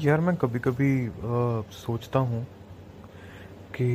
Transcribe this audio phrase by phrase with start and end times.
[0.00, 1.10] यार मैं कभी कभी
[1.72, 2.44] सोचता हूँ
[3.74, 3.86] कि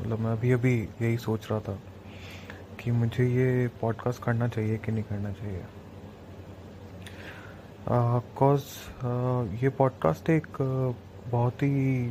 [0.00, 1.78] मतलब मैं अभी अभी यही सोच रहा था
[2.80, 5.62] कि मुझे ये पॉडकास्ट करना चाहिए कि नहीं करना चाहिए।
[7.88, 10.46] बिकॉज़ uh, ये पॉडकास्ट एक
[11.28, 12.10] बहुत ही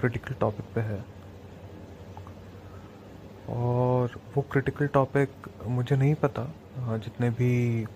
[0.00, 1.04] क्रिटिकल टॉपिक पे है।
[3.48, 7.86] और वो क्रिटिकल टॉपिक मुझे नहीं पता जितने भी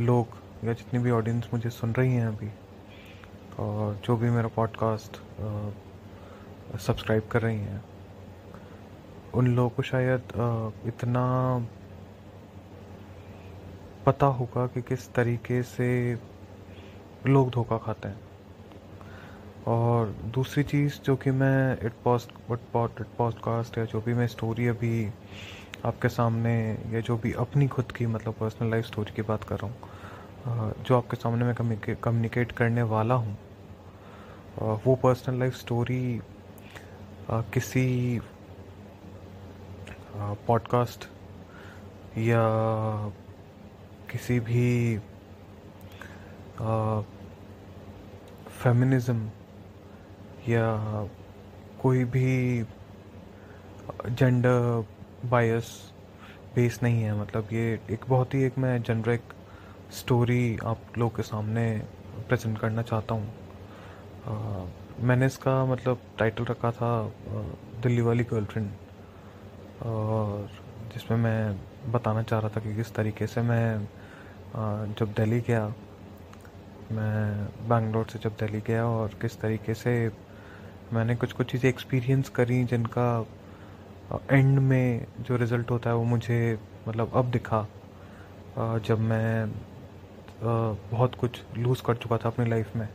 [0.00, 2.50] लोग या जितनी भी ऑडियंस मुझे सुन रही हैं अभी।
[3.58, 5.16] और जो भी मेरा पॉडकास्ट
[6.78, 7.84] सब्सक्राइब कर रही हैं,
[9.34, 10.22] उन लोगों को शायद
[10.86, 11.24] इतना
[14.06, 16.18] पता होगा कि किस तरीके से
[17.26, 18.20] लोग धोखा खाते हैं।
[19.66, 24.14] और दूसरी चीज़ जो कि मैं it post it pot it podcast या जो भी
[24.14, 25.12] मैं स्टोरी अभी
[25.84, 29.58] आपके सामने या जो भी अपनी खुद की मतलब पर्सनल लाइफ स्टोरी की बात कर
[29.58, 29.76] रहा हूँ
[30.82, 31.54] जो आपके सामने मैं
[31.94, 33.38] कम्युनिकेट करने वाला हूँ
[34.58, 36.20] वो पर्सनल लाइफ स्टोरी
[37.30, 38.20] किसी
[40.46, 41.04] पॉडकास्ट
[42.18, 42.42] या
[44.10, 44.98] किसी भी
[48.62, 49.30] फेमिनिज्म
[50.48, 50.66] या
[51.82, 52.62] कोई भी
[54.06, 54.84] जेंडर
[55.24, 55.70] बायस
[56.54, 59.32] बेस नहीं है। मतलब ये एक बहुत ही एक मैं जनरिक
[59.92, 61.70] स्टोरी आप लोग के सामने
[62.28, 63.41] प्रेजेंट करना चाहता हूँ।
[64.24, 66.90] मैंने इसका मतलब टाइटल रखा था
[67.82, 68.70] दिल्ली वाली गर्लफ्रेंड
[69.86, 70.48] और
[70.92, 73.88] जिसमें मैं बताना चाह रहा था कि किस तरीके से मैं
[74.98, 75.66] जब दिल्ली गया,
[76.92, 79.92] मैं बैंगलोर से जब दिल्ली गया और किस तरीके से
[80.92, 83.08] मैंने कुछ कुछ चीज़ें एक्सपीरियंस करी जिनका
[84.30, 87.66] एंड में जो रिज़ल्ट होता है वो मुझे मतलब अब दिखा।
[88.58, 89.52] जब मैं
[90.42, 92.88] बहुत कुछ लूज़ कर चुका था अपनी लाइफ में।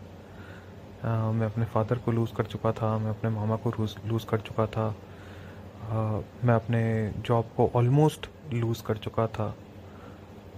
[1.05, 3.69] मैं अपने फादर को लूज़ कर चुका था मैं अपने मामा को
[4.07, 6.81] लूज़ कर चुका था। आ, मैं अपने
[7.25, 9.47] जॉब को ऑलमोस्ट लूज़ कर चुका था।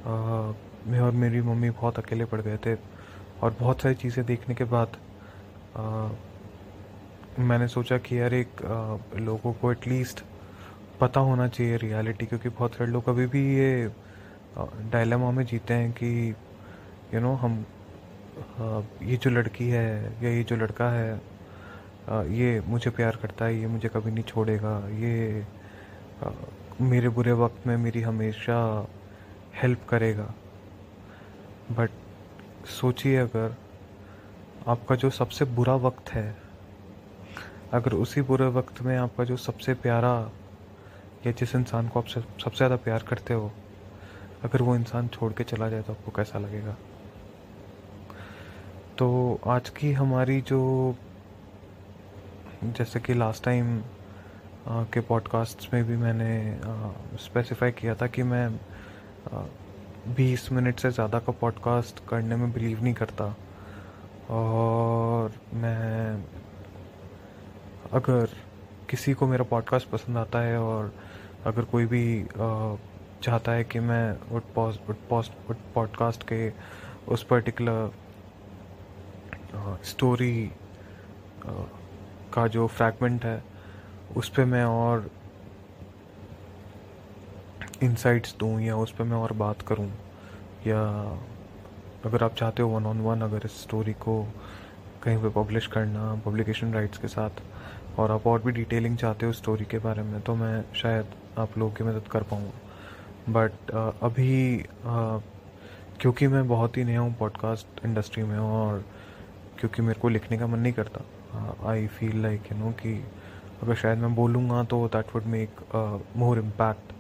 [0.06, 0.54] आ,
[0.88, 2.76] मैं और मेरी मम्मी बहुत अकेले पड़ गए थे
[3.42, 4.98] और बहुत सारी चीज़ें देखने के बाद
[5.78, 6.10] आ,
[7.40, 10.24] मैंने सोचा कि यार एक आ, लोगों को एटलीस्ट
[11.02, 13.92] पता होना चाहिए रियलिटी क्योंकि बहुत सारे लोग अभी भी ये
[14.92, 16.34] डायलेमा में जीते हैं कि यू
[17.14, 17.79] you नो know, हम आ,
[19.04, 19.90] ये जो लड़की है
[20.24, 21.22] या ये जो लड़का है
[22.34, 25.46] ये मुझे प्यार करता है, ये मुझे कभी नहीं छोड़ेगा। ये
[26.82, 28.58] मेरे बुरे वक्त में मेरी हमेशा
[29.62, 30.34] हेल्प करेगा।
[31.72, 31.90] बट
[32.70, 33.56] सोचिए अगर
[34.68, 36.36] आपका जो सबसे बुरा वक्त है,
[37.74, 40.14] अगर उसी बुरे वक्त में आपका जो सबसे प्यारा
[41.26, 43.52] या जिस इंसान को आप सबसे ज़्यादा प्यार करते हो,
[44.44, 46.76] अगर वो इंसान छोड़ के चला जाए तो आपको कैसा लगेगा?
[49.00, 50.96] तो आज की हमारी जो,
[52.64, 53.82] जैसे कि लास्ट टाइम
[54.68, 56.60] के पॉडकास्ट में भी मैंने
[57.18, 58.60] स्पेसिफाई किया था कि मैं
[60.08, 63.36] बीस मिनट से ज़्यादा का पॉडकास्ट करने में बिलीव नहीं करता।
[64.30, 66.26] और मैं,
[67.94, 68.30] अगर
[68.90, 70.94] किसी को मेरा पॉडकास्ट पसंद आता है और
[71.46, 72.26] अगर कोई भी
[73.24, 74.44] चाहता है कि मैं उट
[75.74, 76.54] पॉडकास्ट के
[77.08, 77.92] उस पर्टिकुलर
[79.84, 80.52] स्टोरी
[82.34, 83.44] का जो फ्रैगमेंट है,
[84.18, 85.10] उस पर मैं और
[87.84, 89.90] इंसाइट्स दूँ या उस पर मैं और बात करूँ?
[90.68, 90.82] या
[92.06, 94.22] अगर आप चाहते हो वन ऑन वन अगर इस स्टोरी को
[95.04, 97.30] कहीं पे पब्लिश करना पब्लिकेशन राइट्स के साथ,
[98.00, 101.58] और आप और भी डिटेलिंग चाहते हो स्टोरी के बारे में तो मैं शायद आप
[101.58, 103.72] लोगों की मदद कर पाऊँगा बट
[104.04, 104.66] अभी
[106.02, 108.84] क्योंकि मैं बहुत ही नया हूँ पॉडकास्ट इंडस्ट्री में और
[109.60, 111.02] क्योंकि मेरे को लिखने का मन नहीं करता।
[111.70, 112.94] I feel like you know कि
[113.64, 115.60] अगर शायद मैं बोलूँगा तो that would make
[116.18, 116.92] more impact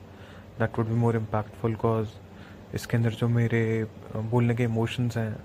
[0.59, 2.07] that would be more impactful cause
[2.75, 3.61] इसके अंदर जो मेरे
[4.15, 5.35] बोलने के इमोशंस हैं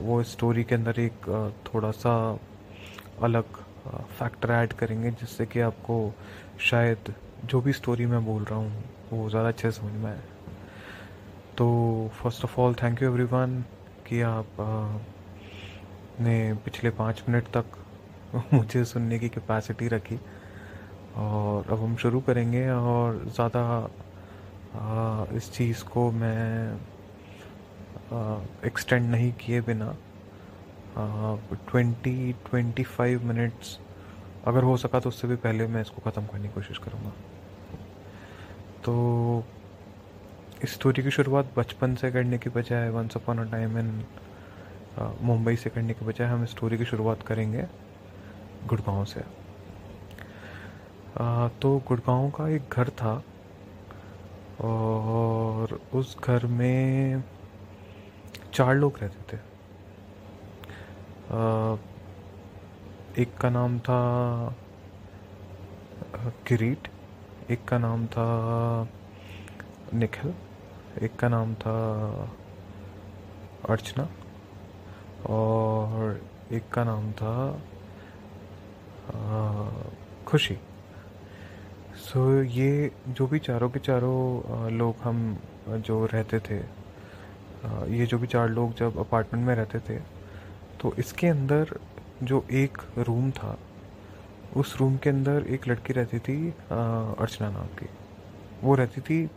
[0.00, 1.28] वो स्टोरी के अंदर एक
[1.66, 2.14] थोड़ा सा
[3.22, 3.44] अलग
[4.18, 5.96] फैक्टर ऐड करेंगे जिससे कि आपको
[6.70, 7.12] शायद
[7.44, 10.20] जो भी स्टोरी मैं बोल रहा हूँ, वो ज़्यादा अच्छे समझ में आए।
[11.58, 11.66] तो
[12.14, 13.60] first of all thank you everyone
[14.06, 14.60] कि आप
[16.20, 17.64] ने पिछले पाँच मिनट तक
[18.52, 20.18] मुझे सुनने की कैपेसिटी रखी।
[21.18, 23.62] और अब हम शुरू करेंगे और ज़्यादा
[25.36, 26.78] इस चीज़ को मैं
[28.66, 29.94] एक्सटेंड नहीं किए बिना
[31.70, 33.78] ट्वेंटी ट्वेंटी फाइव मिनट्स
[34.46, 37.12] अगर हो सका तो उससे भी पहले मैं इसको ख़त्म करने की कोशिश करूँगा।
[38.84, 39.44] तो
[40.64, 43.90] इस स्टोरी की शुरुआत बचपन से करने की बजाय once upon a time in
[45.22, 47.64] Mumbai से करने के बजाय हम स्टोरी की शुरुआत करेंगे
[48.68, 49.20] गुड़गांव से।
[51.60, 53.12] तो गुड़गांव का एक घर था
[54.60, 57.22] और उस घर में
[58.54, 59.38] चार लोग रहते थे।
[63.22, 64.00] एक का नाम था
[66.46, 66.88] किरीट,
[67.50, 68.26] एक का नाम था,
[69.94, 70.34] निखिल,
[71.02, 71.74] एक का नाम था
[73.68, 74.08] अर्चना।
[75.26, 76.20] और
[76.52, 77.34] एक का नाम था
[79.10, 79.70] आ,
[80.26, 80.58] खुशी।
[82.00, 85.38] सो so, ये जो भी चारों के चारों लोग हम
[85.68, 86.58] जो रहते थे
[87.96, 89.98] ये जो भी चार लोग जब अपार्टमेंट में रहते थे
[90.80, 91.78] तो इसके अंदर
[92.22, 93.56] जो एक रूम था
[94.56, 96.36] उस रूम के अंदर एक लड़की रहती थी
[96.70, 97.88] अर्चना नाम की।
[98.62, 99.28] वो रहती थी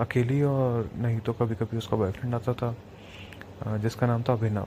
[0.00, 4.66] अकेली और नहीं तो कभी कभी उसका बॉयफ्रेंड आता था जिसका नाम था अभिनव।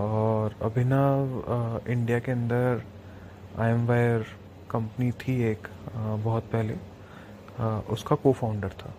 [0.00, 2.82] और अभिनव इंडिया के अंदर
[3.58, 4.24] आई एम वायर
[4.70, 6.76] कंपनी थी एक बहुत पहले
[7.92, 8.94] उसका को फाउंडर था।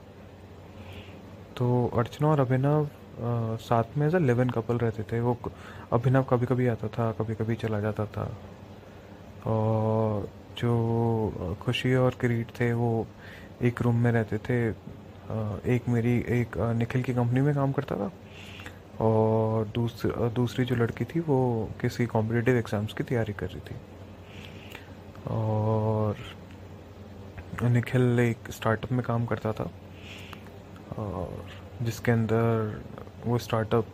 [1.58, 1.68] तो
[1.98, 2.90] अर्चना और अभिनव
[3.62, 5.38] साथ में एज अ लिव कपल रहते थे। वो
[5.94, 8.26] अभिनव कभी कभी आता था कभी कभी चला जाता था।
[9.48, 13.08] और जो खुशी और किरीट थे, वो
[13.62, 14.60] एक रूम में रहते थे।
[15.76, 18.12] एक मेरी, एक निखिल की कंपनी में काम करता था।
[19.02, 23.76] और दूसरी दूसरी जो लड़की थी, वो किसी कॉम्पिटिटिव एग्ज़ाम्स की तैयारी कर रही थी।
[25.32, 26.16] और
[27.64, 29.70] निखिल एक स्टार्टअप में काम करता था।
[30.98, 31.46] और
[31.82, 32.82] जिसके अंदर
[33.26, 33.86] वो स्टार्टअप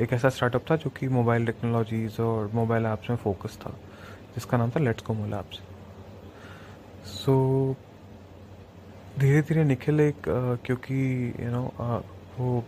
[0.00, 3.70] एक ऐसा स्टार्टअप था जो कि मोबाइल टेक्नोलॉजीज़ और मोबाइल ऐप्स में फोकस था,
[4.34, 5.60] जिसका नाम था लेट्स मोल ऐप्स
[7.08, 7.34] सो
[9.18, 10.22] धीरे धीरे निखिल एक,
[10.64, 10.96] क्योंकि
[11.40, 11.62] यू नो
[12.38, 12.64] वो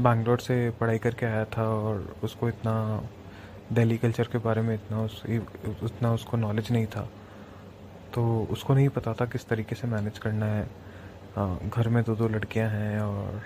[0.00, 3.02] बैंगलोर से पढ़ाई करके आया था और उसको इतना,
[3.72, 5.22] दिल्ली कल्चर के बारे में इतना उस,
[5.82, 7.08] उतना उसको नॉलेज नहीं था।
[8.14, 10.66] तो उसको नहीं पता था किस तरीके से मैनेज करना है।
[11.68, 13.42] घर में दो दो लड़कियाँ हैं और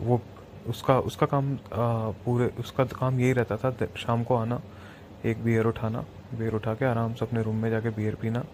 [0.00, 0.20] वो,
[0.68, 4.60] उसका उसका काम पूरे, उसका काम यही रहता था शाम को आना,
[5.24, 6.04] एक बियर उठाना
[6.34, 8.44] बियर उठा के आराम से अपने रूम में जाके बियर पीना,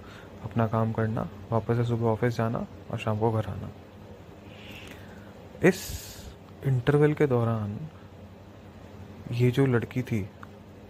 [0.45, 3.71] अपना काम करना, वापस से सुबह ऑफ़िस जाना और शाम को घर आना।
[5.69, 6.13] इस
[6.66, 7.78] इंटरवल के दौरान
[9.32, 10.20] ये जो लड़की थी,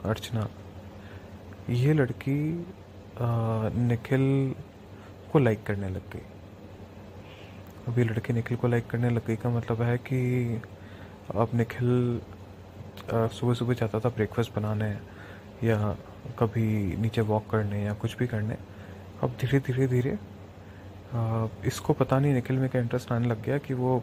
[0.05, 0.49] अर्चना,
[1.71, 2.67] ये लड़की
[3.81, 4.55] निखिल
[5.33, 6.23] को लाइक करने लग गई।
[7.89, 10.21] अब ये लड़की निखिल को लाइक करने लग गई का मतलब है कि
[11.35, 12.21] अब निखिल
[13.11, 14.91] सुबह सुबह जाता था ब्रेकफास्ट बनाने
[15.65, 15.97] या
[16.39, 18.57] कभी नीचे वॉक करने या कुछ भी करने।
[19.23, 20.19] अब धीरे धीरे धीरे
[21.67, 24.03] इसको पता नहीं निखिल में क्या इंटरेस्ट आने लग गया कि वो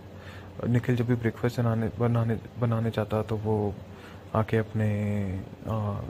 [0.67, 3.75] निखिल जब भी ब्रेकफास्ट बनाने बनाने बनाने चाहता तो वो
[4.35, 4.89] आके अपने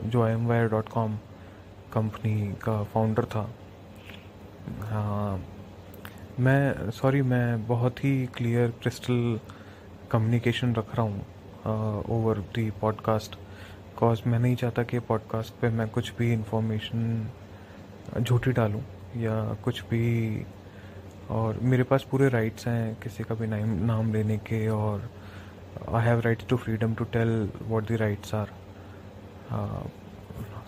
[0.04, 1.16] जो I M wire dot com
[1.92, 3.54] company का फाउंडर था।
[4.80, 5.44] हाँ
[6.40, 9.40] मैं सॉरी मैं बहुत ही क्लियर क्रिस्टल
[10.10, 11.26] कम्युनिकेशन रख रहा हूँ
[12.08, 17.30] ओवर दी पॉडकास्ट बिकॉज़ मैं नहीं चाहता कि पॉडकास्ट पे मैं कुछ भी इंफॉर्मेशन
[18.20, 18.82] झूठी डालूँ
[19.16, 20.36] या कुछ भी
[21.32, 25.10] और मेरे पास पूरे राइट्स हैं किसी का भी नाम नाम लेने के और
[25.94, 28.52] I have rights to freedom to tell what the rights are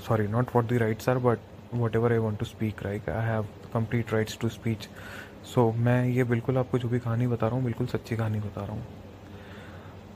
[0.09, 1.39] sorry not what the rights are but
[1.97, 3.43] whatever I want to speak right I have
[3.75, 4.89] complete rights to speech
[5.55, 8.65] so मैं ये बिल्कुल आपको जो भी कहानी बता रहा हूँ, बिल्कुल सच्ची कहानी बता
[8.65, 8.87] रहा हूँ।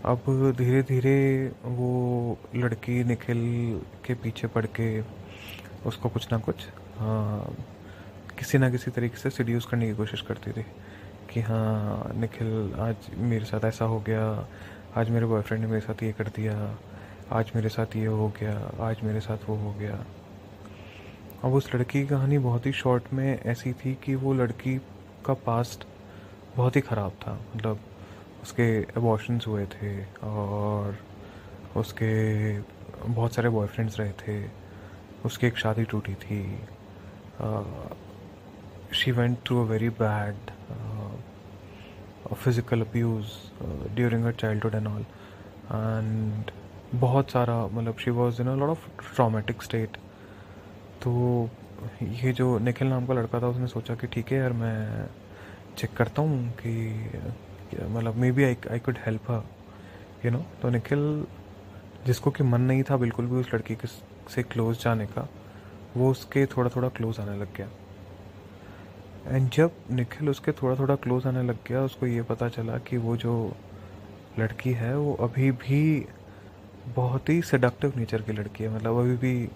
[0.04, 3.38] अब धीरे धीरे वो लड़की निखिल
[4.06, 5.00] के पीछे पड़ के
[5.86, 6.66] उसको कुछ ना कुछ
[6.98, 7.54] हाँ
[8.38, 10.62] किसी ना किसी तरीके से सीड्यूस करने की कोशिश करती थी
[11.30, 14.46] कि हाँ निखिल, आज मेरे साथ ऐसा हो गया,
[14.96, 16.54] आज मेरे बॉयफ्रेंड ने मेरे साथ ये कर दिया,
[17.32, 19.98] आज मेरे साथ ये हो गया, आज मेरे साथ वो हो गया।
[21.44, 24.76] अब उस लड़की की कहानी बहुत ही शॉर्ट में ऐसी थी कि वो लड़की
[25.26, 25.86] का पास्ट
[26.56, 27.80] बहुत ही ख़राब था। मतलब
[28.42, 29.92] उसके एबॉर्शंस हुए थे
[30.24, 30.98] और
[31.76, 32.58] उसके
[33.04, 34.44] बहुत सारे बॉयफ्रेंड्स रहे थे,
[35.24, 36.42] उसकी एक शादी टूटी थी
[38.94, 40.50] she went through a very bad
[42.34, 43.26] physical abuse
[43.94, 46.50] during her childhood and all and
[47.00, 49.96] बहुत सारा मतलब she was in lot of traumatic state
[51.02, 51.48] तो
[52.02, 55.08] ये जो निखिल नाम का लड़का था, उसने सोचा कि ठीक है यार, मैं
[55.78, 56.72] चेक करता हूँ कि
[57.76, 59.42] मतलब maybe I I could help her
[60.24, 61.26] you know तो निखिल,
[62.06, 63.88] जिसको कि मन नहीं था बिल्कुल भी उस लड़की के
[64.34, 65.28] से क्लोज जाने का,
[65.96, 67.68] वो उसके थोड़ा थोड़ा क्लोज आने लग गया।
[69.28, 72.96] एंड जब निखिल उसके थोड़ा थोड़ा क्लोज आने लग गया, उसको ये पता चला कि
[72.98, 73.34] वो जो
[74.38, 76.06] लड़की है, वो अभी भी
[76.96, 79.48] बहुत ही सडक्टिव नेचर की लड़की है। मतलब अभी भी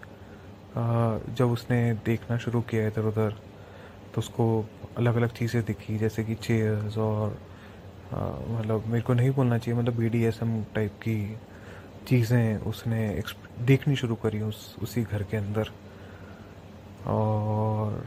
[1.37, 3.37] जब उसने देखना शुरू किया इधर उधर
[4.14, 4.45] तो उसको
[4.99, 7.38] अलग अलग चीज़ें दिखी, जैसे कि चेयर्स और
[8.12, 11.17] मतलब मेरे को नहीं बोलना चाहिए मतलब B D S M type की
[12.09, 13.23] चीज़ें उसने
[13.67, 15.71] देखनी शुरू करी उस, उसी घर के अंदर।
[17.07, 18.05] और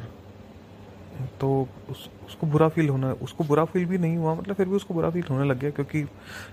[1.41, 4.75] तो उस उसको बुरा फील होना उसको बुरा फील भी नहीं हुआ मतलब फिर भी
[4.75, 6.05] उसको बुरा फील होने लग गया क्योंकि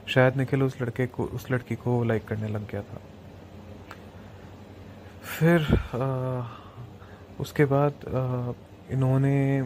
[0.08, 3.00] शायद निखिल उस लड़के को उस लड़की को लाइक करने लग गया था।
[5.38, 5.60] फिर
[5.94, 6.46] आ,
[7.40, 8.52] उसके बाद आ,
[8.90, 9.62] इन्होंने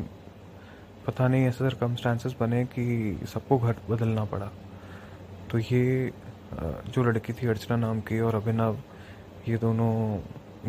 [1.07, 4.51] पता नहीं ऐसे सरकमस्टांसेस बने कि सबको घर बदलना पड़ा।
[5.51, 6.13] तो ये
[6.89, 8.79] जो लड़की थी अर्चना नाम की और अभिनव
[9.49, 9.93] ये दोनों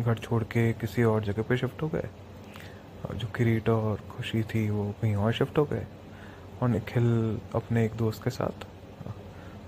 [0.04, 2.08] घर छोड़ के किसी और जगह पे शिफ्ट हो गए।
[3.14, 5.86] जो किरीट और खुशी थी, वो कहीं और शिफ्ट हो गए।
[6.62, 8.66] और निखिल अपने एक दोस्त के साथ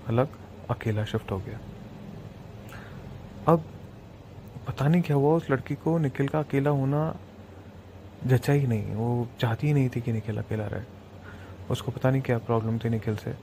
[0.07, 0.27] अलग
[0.69, 1.59] अकेला शिफ्ट हो गया।
[3.47, 3.63] अब
[4.67, 7.15] पता नहीं क्या हुआ, उस लड़की को निखिल का अकेला होना
[8.25, 10.83] जचा ही नहीं। वो चाहती ही नहीं थी कि निखिल अकेला रहे।
[11.71, 13.35] उसको पता नहीं क्या प्रॉब्लम थी निखिल से।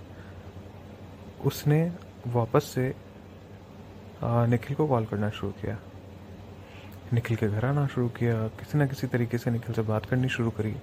[1.45, 1.93] उसने
[2.27, 2.95] वापस से
[4.25, 5.79] निखिल को कॉल करना शुरू किया।
[7.13, 10.29] निखिल के घर आना शुरू किया, किसी ना किसी तरीके से निखिल से बात करनी
[10.29, 10.75] शुरू करी।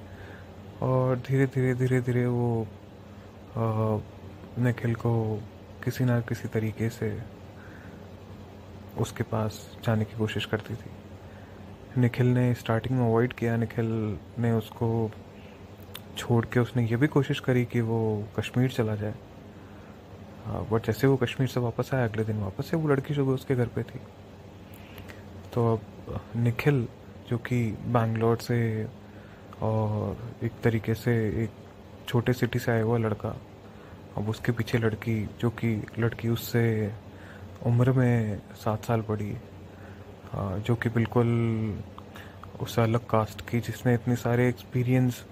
[0.81, 2.67] और धीरे धीरे धीरे धीरे वो
[4.59, 5.13] निखिल को
[5.83, 7.11] किसी ना किसी तरीके से
[8.99, 13.85] उसके पास जाने की कोशिश करती थी। निखिल ने स्टार्टिंग में अवॉइड किया। निखिल
[14.39, 15.11] ने उसको
[16.17, 18.01] छोड़ के उसने ये भी कोशिश करी कि वो
[18.39, 19.13] कश्मीर चला जाए।
[20.71, 23.55] बट जैसे वो कश्मीर से वापस आया, अगले दिन वापस से वो लड़की सुबह उसके
[23.55, 23.99] घर पे थी
[25.55, 25.81] तो अब
[26.35, 26.87] निखिल,
[27.29, 28.59] जो कि बैंगलोर से
[29.63, 31.49] और एक तरीके से एक
[32.07, 33.35] छोटे सिटी से आया हुआ लड़का,
[34.17, 35.69] अब उसके पीछे लड़की, जो कि
[35.99, 36.91] लड़की उससे
[37.65, 39.35] उम्र में सात साल बड़ी
[40.35, 41.29] जो कि बिल्कुल
[42.61, 45.23] उस अलग कास्ट की, जिसने इतने सारे एक्सपीरियंस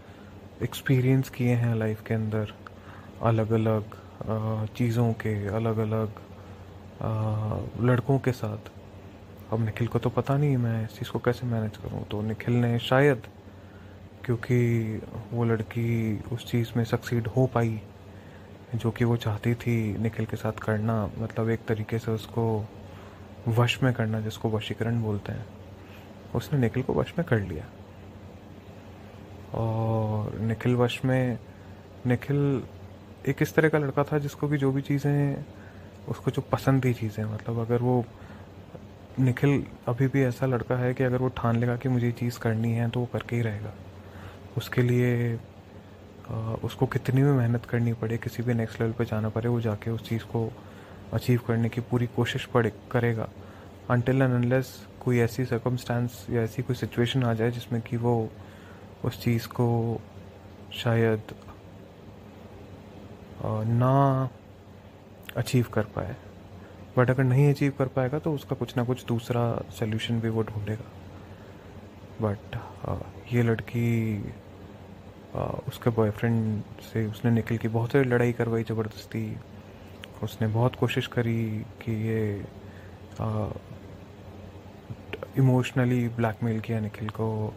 [0.64, 2.54] एक्सपीरियंस किए हैं लाइफ के अंदर
[3.24, 3.84] अलग अलग
[4.78, 6.22] चीज़ों के अलग अलग
[7.82, 8.72] लड़कों के साथ।
[9.54, 12.54] अब निखिल को तो पता नहीं मैं इस चीज़ को कैसे मैनेज करूँ। तो निखिल
[12.54, 13.28] ने शायद,
[14.26, 15.02] क्योंकि
[15.34, 17.82] वो लड़की उस चीज़ में सक्सीड हो पाई,
[18.76, 22.46] जो कि वो चाहती थी निखिल के साथ करना मतलब एक तरीके से उसको
[23.48, 25.46] वश में करना, जिसको वशीकरण बोलते हैं।
[26.36, 27.66] उसने निखिल को वश में कर लिया।
[29.54, 31.38] और निखिल वश में,
[32.08, 32.64] निखिल
[33.28, 35.46] एक इस तरह का लड़का था जिसको कि जो भी चीज़ें,
[36.10, 38.04] उसको जो पसंद थी चीज़ें मतलब अगर वो
[39.20, 42.40] निखिल अभी भी ऐसा लड़का है कि अगर वो ठान लेगा कि मुझे ये चीज़
[42.40, 43.74] करनी है तो वो करके ही रहेगा।
[44.58, 45.40] उसके लिए
[46.30, 49.62] आ, उसको कितनी भी मेहनत करनी पड़े किसी भी नेक्स्ट लेवल पे जाना पड़े वो
[49.62, 50.52] जाके उस चीज़ को
[51.14, 53.28] अचीव करने की पूरी कोशिश पड़े करेगा।
[53.90, 58.30] अनटिल एंड अनलेस कोई ऐसी सर्कमस्टांस या ऐसी कोई सिचुएशन आ जाए जिसमें कि वो
[59.06, 60.00] उस चीज़ को
[60.74, 61.34] शायद
[63.46, 64.30] आ, ना
[65.38, 66.16] अचीव कर पाए।
[66.98, 69.44] बट अगर नहीं अचीव कर पाएगा तो उसका कुछ ना कुछ दूसरा
[69.80, 70.92] सोल्यूशन भी वो ढूंढेगा।
[72.22, 72.56] बट
[73.34, 74.18] ये लड़की
[75.68, 79.26] उसके बॉयफ्रेंड से उसने निकल की बहुत सारी लड़ाई करवाई ज़बरदस्ती।
[80.24, 81.44] उसने बहुत कोशिश करी
[81.82, 82.22] कि ये
[85.38, 87.54] इमोशनली ब्लैकमेल किया निखिल को,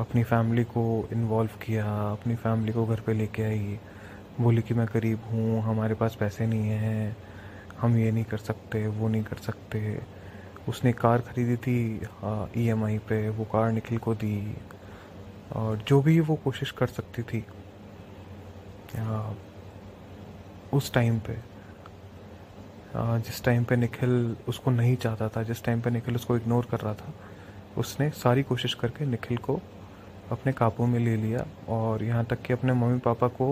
[0.00, 3.78] अपनी फैमिली को इन्वॉल्व किया, अपनी फैमिली को घर पे लेके आई।
[4.40, 7.16] बोली कि मैं गरीब हूँ, हमारे पास पैसे नहीं हैं।
[7.82, 10.00] हम ये नहीं कर सकते वो नहीं कर सकते।
[10.68, 11.78] उसने कार खरीदी थी
[12.56, 14.56] ई एम आई पे वो कार निखिल को दी।
[15.52, 17.44] और जो भी वो कोशिश कर सकती थी
[18.98, 19.32] आ,
[20.72, 21.36] उस टाइम पे
[22.96, 26.66] आ, जिस टाइम पे निखिल उसको नहीं चाहता था जिस टाइम पे निखिल उसको इग्नोर
[26.70, 27.12] कर रहा था
[27.78, 29.60] उसने सारी कोशिश करके निखिल को
[30.30, 33.48] अपने काबू में ले लिया और यहाँ तक कि अपने मम्मी पापा को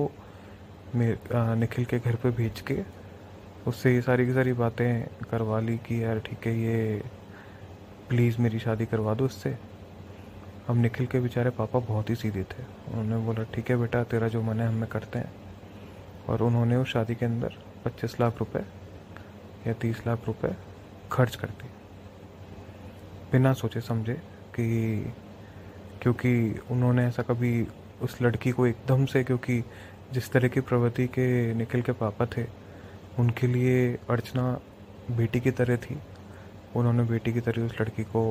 [0.94, 2.75] निखिल के घर पे भेज के
[3.67, 7.02] उससे ये सारी की सारी बातें करवा ली कि यार ठीक है, ये
[8.09, 9.59] प्लीज़ मेरी शादी करवा दो उससे।
[10.69, 14.29] अब निखिल के बेचारे पापा बहुत ही सीधे थे। उन्होंने बोला, ठीक है बेटा, तेरा
[14.29, 15.33] जो मन है, हमें करते हैं।
[16.29, 18.64] और उन्होंने उस शादी के अंदर पच्चीस लाख रुपए
[19.67, 20.57] या तीस लाख रुपए
[21.12, 21.71] खर्च कर दिए।
[23.33, 24.14] बिना सोचे समझे
[24.57, 25.00] कि,
[26.02, 27.67] क्योंकि उन्होंने ऐसा कभी
[28.02, 29.64] उस लड़की को एकदम से, क्योंकि
[30.12, 32.61] जिस तरह की प्रवृत्ति के निखिल के पापा थे
[33.19, 34.45] उनके लिए अर्चना
[35.11, 35.99] बेटी की तरह थी।
[36.76, 38.23] उन्होंने बेटी की तरह उस लड़की को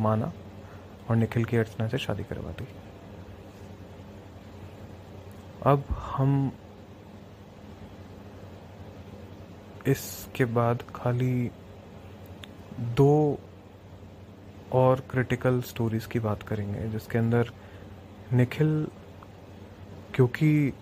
[0.00, 0.32] माना
[1.10, 2.66] और निखिल की अर्चना से शादी करवा दी।
[5.62, 6.52] अब हम
[9.86, 11.50] इसके बाद खाली
[12.96, 13.38] दो
[14.72, 17.50] और क्रिटिकल स्टोरीज़ की बात करेंगे, जिसके अंदर
[18.32, 18.86] निखिल,
[20.14, 20.72] क्योंकि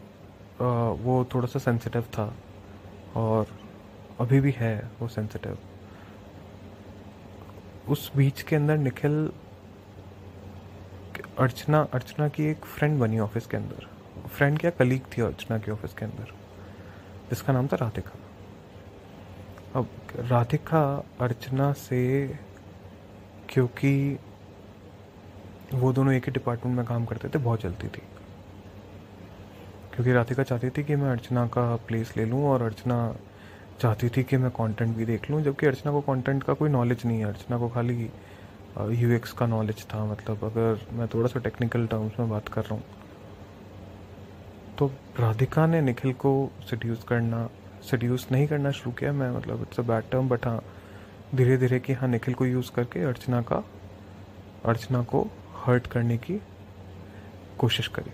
[0.60, 2.26] वो थोड़ा सा सेंसिटिव था
[3.16, 3.46] और
[4.20, 5.58] अभी भी है वो सेंसिटिव
[7.88, 9.32] उस बीच के अंदर निखिल
[11.38, 13.86] अर्चना अर्चना की एक फ्रेंड बनी ऑफ़िस के अंदर।
[14.28, 14.70] फ्रेंड क्या?
[14.70, 16.32] कलीग थी अर्चना के ऑफ़िस के अंदर।
[17.30, 18.12] जिसका नाम था राधिका।
[19.74, 22.28] अब राधिका अर्चना से
[23.48, 24.18] क्योंकि
[25.74, 28.02] वो दोनों एक ही डिपार्टमेंट में काम करते थे, बहुत जल्दी थी।
[29.94, 32.96] क्योंकि राधिका चाहती थी कि मैं अर्चना का प्लेस ले लूँ और अर्चना
[33.80, 37.04] चाहती थी कि मैं कंटेंट भी देख लूँ, जबकि अर्चना को कंटेंट का कोई नॉलेज
[37.06, 38.10] नहीं है। अर्चना को खाली
[38.92, 42.74] यूएक्स का नॉलेज था मतलब अगर मैं थोड़ा सा टेक्निकल टर्म्स में बात कर रहा
[42.74, 42.82] हूँ।
[44.78, 44.86] तो
[45.20, 46.32] राधिका ने निखिल को
[46.70, 47.48] सड्यूस करना
[47.90, 50.62] सड्यूस नहीं करना शुरू किया। मैं मतलब it's a bad term but हाँ
[51.34, 53.62] धीरे धीरे कि हाँ निखिल को यूज़ करके अर्चना का,
[54.64, 55.26] अर्चना को
[55.64, 56.40] हर्ट करने की
[57.58, 58.12] कोशिश करी।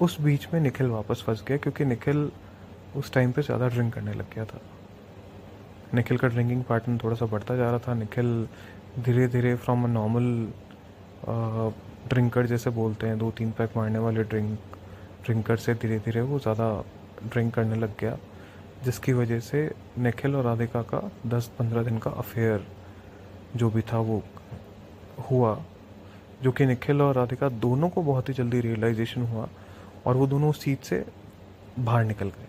[0.00, 2.30] उस बीच में निखिल वापस फंस गया क्योंकि निखिल
[2.96, 4.60] उस टाइम पे ज़्यादा ड्रिंक करने लग गया था।
[5.94, 8.46] निखिल का ड्रिंकिंग पैटर्न थोड़ा सा बढ़ता जा रहा था। निखिल
[8.98, 10.26] धीरे धीरे फ्रॉम अ नॉर्मल
[12.08, 14.58] ड्रिंकर जैसे बोलते हैं दो तीन पैक मारने वाले ड्रिंक
[15.24, 16.68] ड्रिंकर से धीरे धीरे वो ज़्यादा
[17.24, 18.16] ड्रिंक करने लग गया,
[18.84, 22.66] जिसकी वजह से निखिल और राधिका का दस पंद्रह दिन का अफेयर
[23.56, 24.22] जो भी था वो
[25.30, 25.58] हुआ,
[26.42, 29.48] जो कि निखिल और राधिका दोनों को बहुत ही जल्दी रियलाइजेशन हुआ।
[30.06, 31.04] और वो दोनों उस सीट से
[31.78, 32.48] बाहर निकल गए।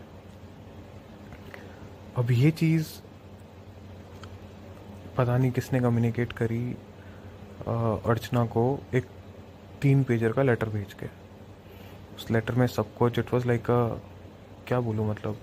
[2.18, 2.88] अब ये चीज़
[5.18, 6.66] पता नहीं किसने कम्युनिकेट करी
[7.68, 8.64] अर्चना को
[8.96, 9.06] एक
[9.82, 11.06] तीन पेजर का लेटर भेज के।
[12.16, 13.82] उस लेटर में सब कुछ इट वॉज़ लाइक अ
[14.68, 15.38] क्या बोलूँ मतलब?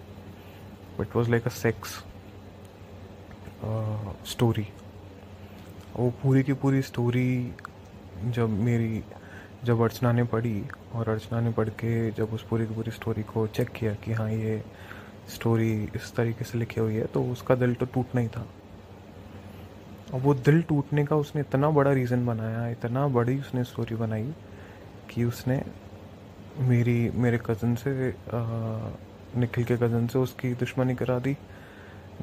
[1.01, 2.03] It was like a sex
[4.31, 4.67] story
[5.97, 7.55] वो पूरी की पूरी स्टोरी
[8.27, 9.03] जब मेरी
[9.65, 10.63] जब अर्चना ने पढ़ी
[10.95, 14.13] और अर्चना ने पढ़ के जब उस पूरी की पूरी स्टोरी को चेक किया कि
[14.13, 14.63] हाँ ये
[15.35, 18.47] स्टोरी इस तरीके से लिखी हुई है तो उसका दिल तो टूटना ही था।
[20.13, 24.33] और वो दिल टूटने का उसने इतना बड़ा रीज़न बनाया, इतना बड़ी उसने स्टोरी बनाई
[25.11, 25.63] कि उसने
[26.61, 28.15] मेरी, मेरे कज़न से
[29.37, 31.37] निखिल के कज़न से उसकी दुश्मनी करा दी,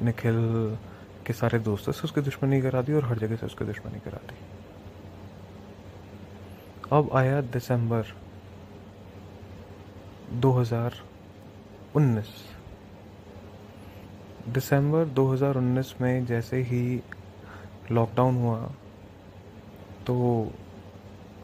[0.02, 0.78] निखिल
[1.26, 4.20] के सारे दोस्तों से उसकी दुश्मनी करा दी और हर जगह से उसकी दुश्मनी करा
[4.28, 4.51] दी।
[6.92, 8.04] अब आया दिसंबर
[10.32, 12.24] 2019
[14.48, 17.02] दिसंबर 2019 में जैसे ही
[17.92, 18.72] लॉकडाउन हुआ
[20.06, 20.16] तो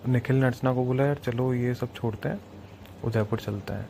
[0.08, 2.40] निखिल ने अर्चना को बोला, यार चलो ये सब छोड़ते हैं,
[3.04, 3.88] उदयपुर चलते हैं।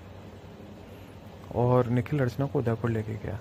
[1.54, 3.38] और निखिल अर्चना को उदयपुर लेके गया।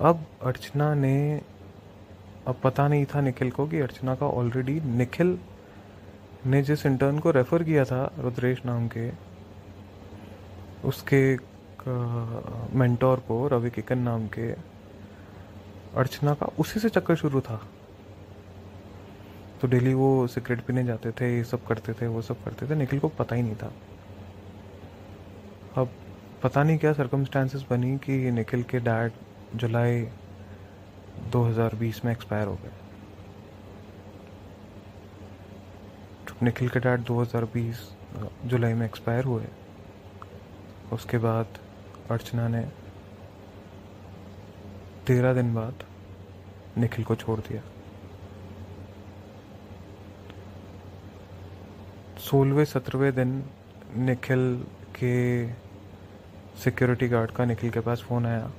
[0.00, 1.42] अब अर्चना ने,
[2.46, 5.38] अब पता नहीं था निखिल को कि अर्चना का ऑलरेडी निखिल
[6.46, 9.10] ने जिस इंटर्न को रेफ़र किया था, रुद्रेश नाम के,
[10.84, 11.36] उसके
[12.78, 14.50] मेंटोर को, रवि किकन नाम के,
[15.96, 17.60] अर्चना का उसी से चक्कर शुरू था।
[19.60, 22.74] तो डेली वो सिगरेट पीने जाते थे, ये सब करते थे, वो सब करते थे,
[22.74, 23.72] निखिल को पता ही नहीं था।
[25.76, 25.90] अब
[26.42, 29.12] पता नहीं क्या सरकमस्टांसेस बनी कि निखिल के डैड
[29.54, 30.08] जुलाई
[31.32, 32.89] 2020 में एक्सपायर हो गए।
[36.42, 37.80] निखिल के डैड 2020
[38.44, 39.46] जुलाई में एक्सपायर हुए।
[40.92, 41.58] उसके बाद
[42.10, 42.60] अर्चना ने
[45.06, 45.84] तेरह दिन बाद
[46.78, 47.62] निखिल को छोड़ दिया।
[52.20, 53.44] सोलहवें, सत्रहवें दिन
[53.96, 55.46] निखिल के
[56.64, 58.50] सिक्योरिटी गार्ड का निखिल के पास फ़ोन आया।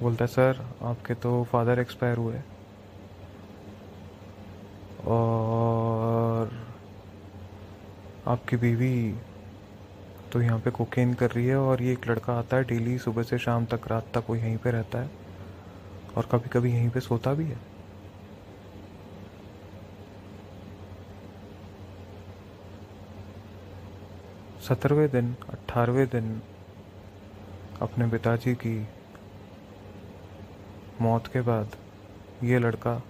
[0.00, 2.40] बोलता, सर, आपके तो फादर एक्सपायर हुए
[8.28, 9.14] आपकी बीवी
[10.32, 13.22] तो यहाँ पे कोकेन कर रही है और ये एक लड़का आता है डेली सुबह
[13.22, 15.10] से शाम तक, रात तक वो यहीं पे रहता है
[16.16, 17.58] और कभी कभी यहीं पे सोता भी है।
[24.68, 26.40] सत्रहवें दिन अट्ठारहवें दिन
[27.82, 28.78] अपने पिताजी की
[31.02, 31.76] मौत के बाद
[32.44, 33.00] ये लड़का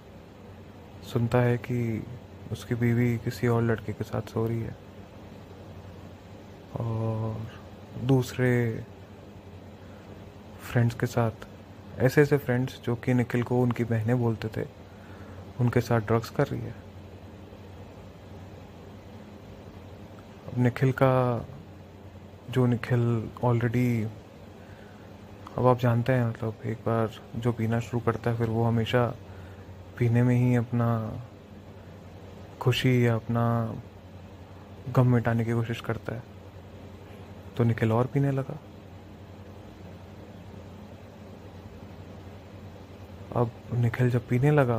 [1.12, 2.04] सुनता है कि
[2.52, 4.87] उसकी बीवी किसी और लड़के के साथ सो रही है।
[6.80, 8.50] और दूसरे
[10.62, 11.46] फ्रेंड्स के साथ,
[11.98, 14.66] ऐसे ऐसे फ्रेंड्स जो कि निखिल को उनकी बहनें बोलते थे,
[15.60, 16.74] उनके साथ ड्रग्स कर रही है।
[20.46, 21.46] अब निखिल का,
[22.50, 24.02] जो निखिल ऑलरेडी
[25.58, 29.06] अब आप जानते हैं मतलब एक बार जो पीना शुरू करता है, फिर वो हमेशा
[29.98, 30.88] पीने में ही अपना
[32.60, 33.44] खुशी या अपना
[34.96, 36.22] गम मिटाने की कोशिश करता है।
[37.58, 38.58] तो निखिल और पीने लगा।
[43.36, 44.78] अब निखिल जब पीने लगा,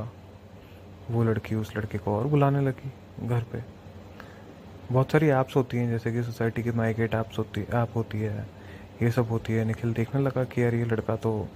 [1.12, 2.92] वो लड़की उस लड़के को और बुलाने लगी
[3.28, 3.62] घर पे।
[4.92, 8.46] बहुत सारी ऐप्स होती हैं, जैसे कि सोसाइटी की माइगेट ऐप्स होती ऐप होती है,
[9.02, 11.48] ये सब होती है। निखिल देखने लगा कि यार ये लड़का तो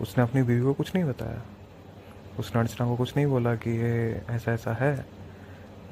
[0.00, 1.42] उसने अपनी बीवी को कुछ नहीं बताया।
[2.38, 5.06] उसने अर्चना को कुछ नहीं बोला कि ये ऐसा ऐसा है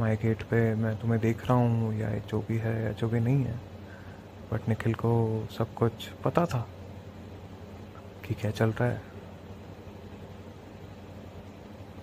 [0.01, 3.21] माई गेट पे मैं तुम्हें देख रहा हूँ या जो भी है, या जो भी
[3.21, 3.76] नहीं है।
[4.53, 6.69] बट निखिल को सब कुछ पता था
[8.25, 9.03] कि क्या चल रहा है।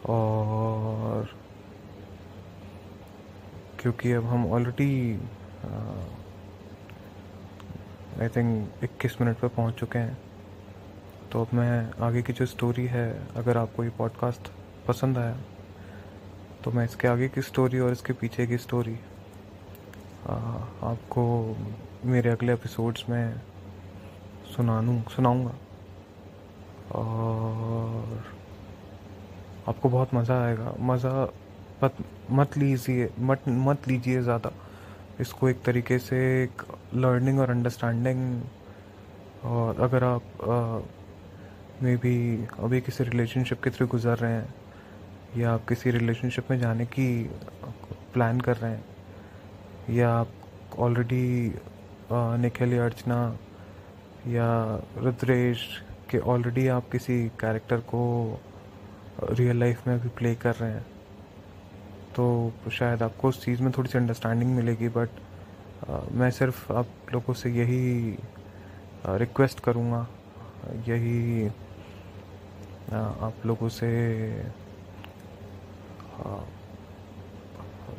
[0.05, 1.29] और
[3.79, 5.19] क्योंकि अब हम ऑलरेडी
[8.21, 10.17] आई थिंक इक्कीस मिनट पर पहुँच चुके हैं
[11.31, 14.51] तो अब मैं आगे की जो स्टोरी है, अगर आपको ये पॉडकास्ट
[14.87, 15.37] पसंद आया
[16.63, 18.99] तो मैं इसके आगे की स्टोरी और इसके पीछे की स्टोरी
[20.83, 21.55] आपको
[22.05, 23.41] मेरे अगले एपिसोड्स में
[24.55, 25.53] सुनानू, सुनाऊँगा।
[26.91, 28.23] और
[29.67, 31.23] आपको बहुत मज़ा आएगा। मज़ा
[31.83, 31.95] मत
[32.31, 34.51] मत लीजिए, मत मत लीजिए ज़्यादा।
[35.21, 36.63] इसको एक तरीके से एक
[36.95, 38.41] लर्निंग और अंडरस्टैंडिंग
[39.45, 40.23] और अगर आप
[41.83, 44.53] मे बी अभी किसी रिलेशनशिप के थ्रू गुजर रहे हैं
[45.37, 47.07] या आप किसी रिलेशनशिप में जाने की
[48.13, 50.31] प्लान कर रहे हैं या आप
[50.79, 51.53] ऑलरेडी
[52.11, 53.37] निखिल या अर्चना
[54.27, 54.47] या
[54.97, 55.67] रुद्रेश
[56.09, 58.03] के ऑलरेडी आप किसी कैरेक्टर को
[59.23, 60.85] रियल लाइफ में भी प्ले कर रहे हैं
[62.15, 65.09] तो शायद आपको उस चीज़ में थोड़ी सी अंडरस्टैंडिंग मिलेगी बट
[66.11, 68.17] मैं सिर्फ़ आप लोगों से यही
[69.05, 70.07] रिक्वेस्ट करूँगा,
[70.87, 71.47] यही
[72.93, 73.89] आप लोगों से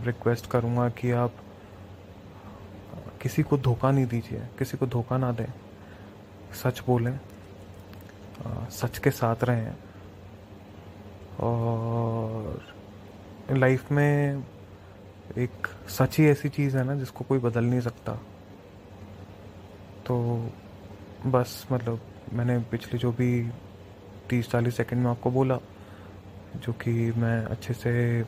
[0.01, 1.33] रिक्वेस्ट करूँगा कि आप
[3.25, 5.53] किसी को धोखा नहीं दीजिए, किसी को धोखा ना दें।
[6.55, 7.19] सच बोलें
[8.71, 9.75] सच के साथ रहें।
[11.41, 12.61] और
[13.51, 14.45] लाइफ में
[15.39, 18.13] एक सच ही ऐसी चीज़ है ना, जिसको कोई बदल नहीं सकता।
[20.07, 20.15] तो
[21.27, 22.01] बस मतलब
[22.33, 23.51] मैंने पिछले जो भी
[24.31, 25.59] तीस चालीस सेकंड में आपको बोला,
[26.57, 28.21] जो कि मैं अच्छे से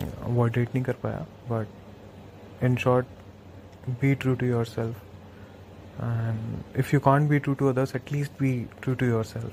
[0.00, 3.06] अवॉइडेट नहीं कर पाया but in short
[4.00, 4.96] be true to yourself.
[5.98, 9.52] And if you can't be true to others at least be true to yourself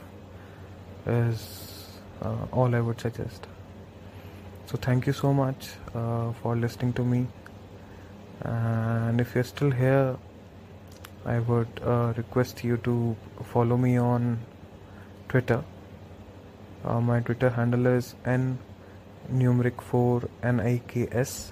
[1.05, 3.47] is uh, all i would suggest.
[4.67, 7.27] So thank you so much uh, for listening to me.
[8.41, 10.17] And if you're still here
[11.25, 14.39] i would uh, request you to follow me on
[15.27, 15.63] twitter.
[16.85, 18.57] Uh, my twitter handle is n
[19.29, 21.51] numeric 4 niks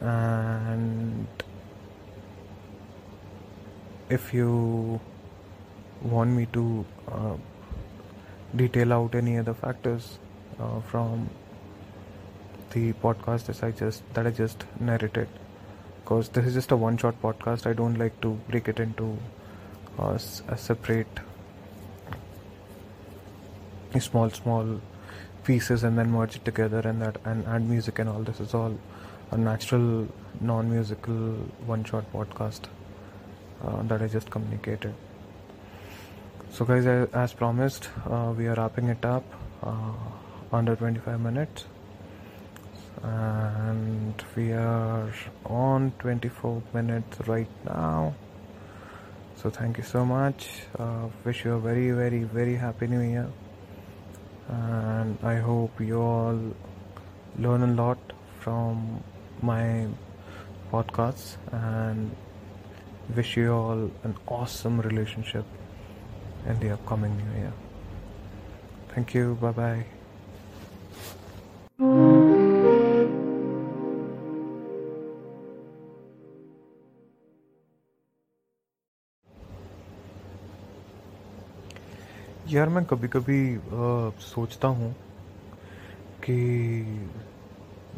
[0.00, 1.26] and
[4.08, 5.00] if you
[6.02, 7.34] want me to uh,
[8.56, 10.18] detail out any other factors
[10.60, 11.30] uh, from
[12.72, 15.28] the podcast that I just that I just narrated
[16.00, 19.18] because this is just a one shot podcast I don't like to break it into
[19.98, 21.20] uh, a separate
[24.00, 24.80] small small
[25.44, 28.54] pieces and then merge it together and that and add music and all this is
[28.54, 28.78] all
[29.32, 30.06] a natural
[30.42, 31.14] non-musical
[31.66, 32.66] one shot podcast
[33.64, 34.94] uh, that I just communicated.
[36.50, 39.24] So guys as promised uh, we are wrapping it up
[39.62, 39.94] uh,
[40.52, 41.64] under 25 minutes.
[43.02, 45.12] And we are
[45.46, 48.14] on 24 minutes right now.
[49.36, 50.50] So thank you so much.
[50.78, 53.30] Uh, wish you a very very very happy new year.
[54.48, 56.38] And i hope you all
[57.38, 57.98] learn a lot
[58.40, 59.02] from
[59.42, 59.86] my
[60.72, 62.14] podcasts and
[63.16, 65.44] wish you all an awesome relationship
[66.48, 67.52] in the upcoming new year
[68.94, 69.84] thank you bye bye
[82.50, 84.92] यार मैं कभी कभी आ, सोचता हूँ
[86.24, 86.36] कि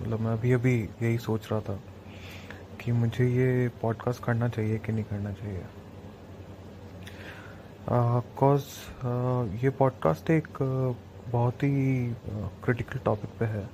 [0.01, 1.81] मतलब मैं अभी अभी यही सोच रहा था
[2.81, 5.65] कि मुझे ये पॉडकास्ट करना चाहिए कि नहीं करना चाहिए।
[7.91, 10.49] बिकॉज़ uh, uh, ये पॉडकास्ट एक
[11.29, 12.15] बहुत ही
[12.65, 13.71] क्रिटिकल टॉपिक पे है।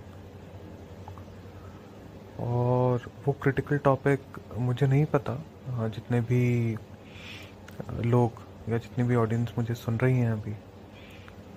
[2.40, 4.20] और वो क्रिटिकल टॉपिक
[4.59, 5.44] मुझे नहीं पता
[5.88, 6.76] जितने भी
[8.00, 8.33] लोग
[8.68, 10.54] या जितनी भी ऑडियंस मुझे सुन रही हैं अभी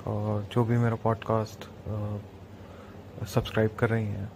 [0.07, 1.59] और जो भी मेरा पॉडकास्ट
[3.25, 4.31] सब्सक्राइब कर रही हैं।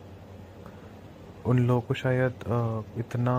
[1.47, 2.33] उन लोगों को शायद
[2.97, 3.35] इतना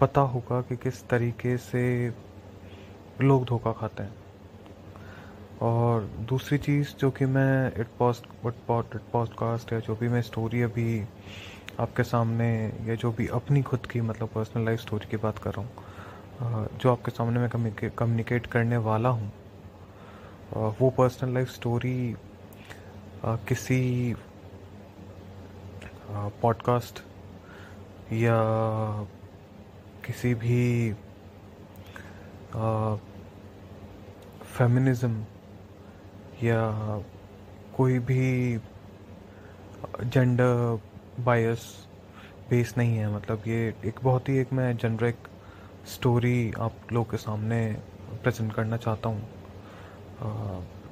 [0.00, 1.82] पता होगा कि किस तरीके से
[3.20, 4.14] लोग धोखा खाते हैं।
[5.62, 10.62] और दूसरी चीज़ जो कि मैं इट पॉस्ट, इट पॉडकास्ट या जो भी मैं स्टोरी
[10.62, 11.04] अभी
[11.80, 12.50] आपके सामने
[12.84, 16.68] या जो भी अपनी खुद की मतलब पर्सनल लाइफ स्टोरी की बात कर रहा हूँ
[16.78, 19.32] जो आपके सामने मैं कम्युनिकेट करने वाला हूँ
[20.80, 22.16] वो पर्सनल लाइफ स्टोरी
[23.24, 23.80] किसी
[26.12, 26.98] पॉडकास्ट
[28.12, 28.36] या
[30.06, 30.92] किसी भी
[34.56, 35.24] फेमिनिज़्म
[36.42, 36.62] या
[37.76, 38.58] कोई भी
[40.04, 40.80] जेंडर
[41.24, 41.66] बायस
[42.50, 45.28] बेस नहीं है। मतलब ये एक बहुत ही एक मैं जनरिक
[45.94, 47.60] स्टोरी आप लोग के सामने
[48.22, 49.22] प्रेजेंट करना चाहता हूँ।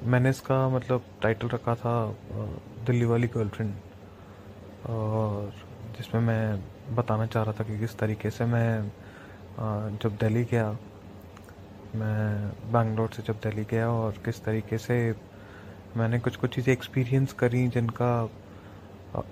[0.03, 1.93] मैंने इसका मतलब टाइटल रखा था
[2.85, 3.73] दिल्ली वाली गर्लफ्रेंड
[4.87, 5.51] और
[5.97, 8.91] जिसमें मैं बताना चाह रहा था कि किस तरीके से मैं
[10.03, 10.69] जब दिल्ली गया,
[11.95, 14.95] मैं बैंगलोर से जब दिल्ली गया और किस तरीके से
[15.97, 18.29] मैंने कुछ कुछ चीज़ें एक्सपीरियंस करी जिनका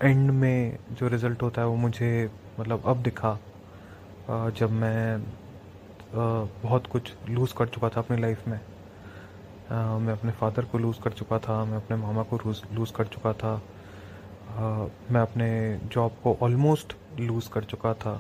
[0.03, 2.09] एंड में जो रिज़ल्ट होता है वो मुझे
[2.59, 3.37] मतलब अब दिखा।
[4.29, 5.23] जब मैं
[6.13, 8.59] बहुत कुछ लूज़ कर चुका था अपनी लाइफ में।
[9.99, 13.33] मैं अपने फादर को लूज़ कर चुका था, मैं अपने मामा को लूज़ कर चुका
[13.33, 13.61] था।
[14.57, 15.47] मैं अपने
[15.93, 18.11] जॉब को ऑलमोस्ट लूज़ कर चुका था।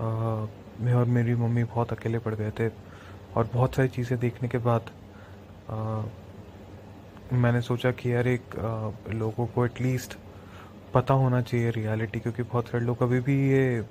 [0.00, 0.46] आ,
[0.80, 2.68] मैं और मेरी मम्मी बहुत अकेले पड़ गए थे
[3.36, 4.90] और बहुत सारी चीज़ें देखने के बाद
[5.70, 6.02] आ,
[7.32, 10.16] मैंने सोचा कि यार एक आ, लोगों को एटलीस्ट
[10.94, 13.84] पता होना चाहिए रियलिटी क्योंकि बहुत सारे लोग अभी भी ये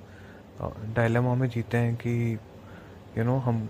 [0.96, 2.38] डायलेमा में जीते हैं कि यू
[3.14, 3.68] you नो know, हम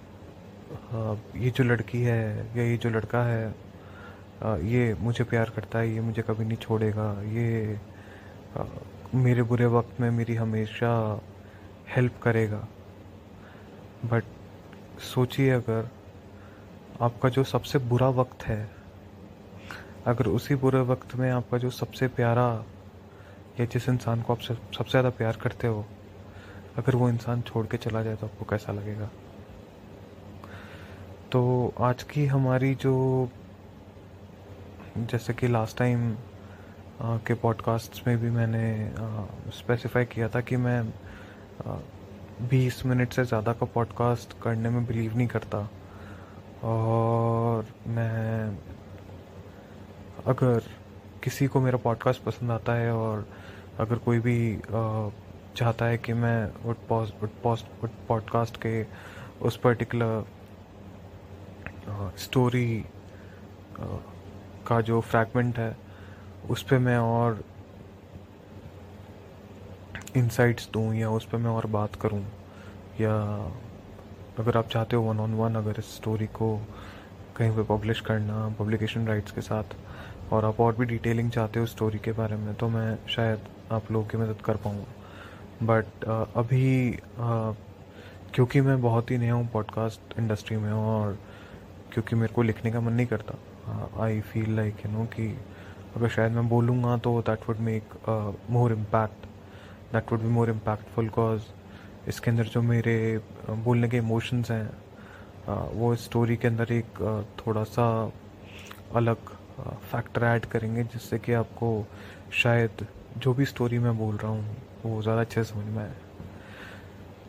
[0.92, 3.54] आ, ये जो लड़की है या ये जो लड़का है
[4.42, 7.78] ये मुझे प्यार करता है, ये मुझे कभी नहीं छोड़ेगा। ये
[9.14, 10.90] मेरे बुरे वक्त में मेरी हमेशा
[11.88, 12.66] हेल्प करेगा।
[14.04, 14.24] बट
[15.04, 15.88] सोचिए अगर
[17.00, 18.68] आपका जो सबसे बुरा वक्त है,
[20.06, 22.48] अगर उसी बुरे वक्त में आपका जो सबसे प्यारा
[23.60, 25.84] या जिस इंसान को आप सबसे ज़्यादा प्यार करते हो,
[26.78, 29.10] अगर वो इंसान छोड़ के चला जाए तो आपको कैसा लगेगा?
[31.32, 32.94] तो आज की हमारी जो
[34.96, 36.16] जैसे कि लास्ट टाइम
[37.02, 38.94] के पॉडकास्ट में भी मैंने
[39.50, 40.94] स्पेसिफाई किया था कि मैं
[42.42, 45.70] बीस मिनट से ज़्यादा का पॉडकास्ट करने में बिलीव नहीं करता।
[46.62, 48.58] और मैं,
[50.26, 50.62] अगर
[51.22, 53.28] किसी को मेरा पॉडकास्ट पसंद आता है और
[53.78, 54.60] अगर कोई भी
[55.56, 56.50] चाहता है कि मैं
[58.08, 58.86] पॉडकास्ट के
[59.42, 60.24] उस पर्टिकुलर
[62.18, 62.84] स्टोरी
[64.66, 65.76] का जो फ्रैगमेंट है,
[66.50, 67.42] उस पर मैं और
[70.16, 72.22] इंसाइट्स दूँ या उस पर मैं और बात करूँ?
[73.00, 73.14] या
[74.38, 76.56] अगर आप चाहते हो वन ऑन वन अगर इस स्टोरी को
[77.36, 79.76] कहीं पे पब्लिश करना पब्लिकेशन राइट्स के साथ,
[80.32, 83.40] और आप और भी डिटेलिंग चाहते हो स्टोरी के बारे में तो मैं शायद
[83.72, 86.04] आप लोगों की मदद कर पाऊँगा बट
[86.36, 86.90] अभी
[88.34, 91.18] क्योंकि मैं बहुत ही नया हूँ पॉडकास्ट इंडस्ट्री में, और
[91.92, 93.34] क्योंकि मेरे को लिखने का मन नहीं करता
[94.00, 95.38] I feel like you know कि
[95.96, 97.94] अगर शायद मैं बोलूँगा तो that would make
[98.50, 99.26] more impact
[99.92, 101.42] that would be more impactful cause
[102.08, 106.84] इसके अंदर जो मेरे uh, बोलने के इमोशंस हैं uh, वो स्टोरी के अंदर एक
[106.84, 108.12] uh, थोड़ा सा
[108.94, 109.16] अलग
[109.92, 111.86] फैक्टर ऐड करेंगे जिससे कि आपको
[112.32, 112.86] शायद
[113.18, 115.94] जो भी स्टोरी मैं बोल रहा हूँ वो ज़्यादा अच्छे समझ में आए।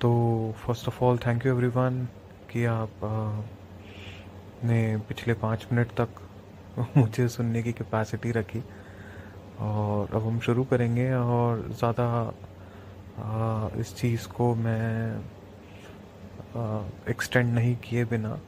[0.02, 0.12] तो
[0.58, 2.08] first of all thank you everyone
[2.52, 2.90] कि आप
[4.64, 6.27] ने पिछले पाँच मिनट तक
[6.98, 8.64] मुझे सुनने की कैपेसिटी रखी।
[9.60, 12.08] और अब हम शुरू करेंगे और ज़्यादा
[13.80, 15.22] इस चीज़ को मैं
[17.10, 18.40] एक्सटेंड नहीं किए बिना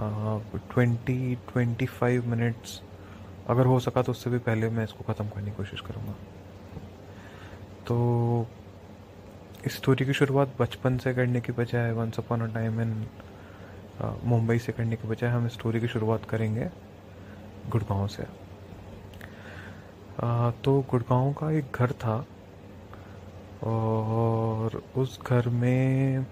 [0.00, 2.80] ट्वेंटी ट्वेंटी फाइव मिनट्स
[3.48, 6.14] अगर हो सका तो उससे भी पहले मैं इसको ख़त्म करने की कोशिश करूँगा।
[7.86, 8.46] तो
[9.66, 13.06] इस स्टोरी की शुरुआत बचपन से करने की बजाय once upon a time in
[14.24, 16.68] Mumbai से करने के बजाय हम स्टोरी की शुरुआत करेंगे।
[17.70, 18.26] गुड़गांव से।
[20.22, 22.26] आ, तो गुड़गांव का एक घर था
[23.62, 26.26] और उस घर में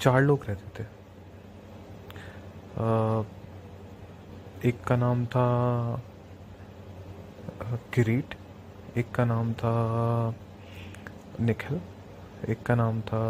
[0.00, 0.86] चार लोग रहते थे।
[2.78, 3.22] आ,
[4.64, 5.46] एक का नाम था
[7.94, 8.34] किरीट
[8.96, 9.74] एक का नाम था
[11.40, 11.80] निखिल
[12.48, 13.22] एक का नाम था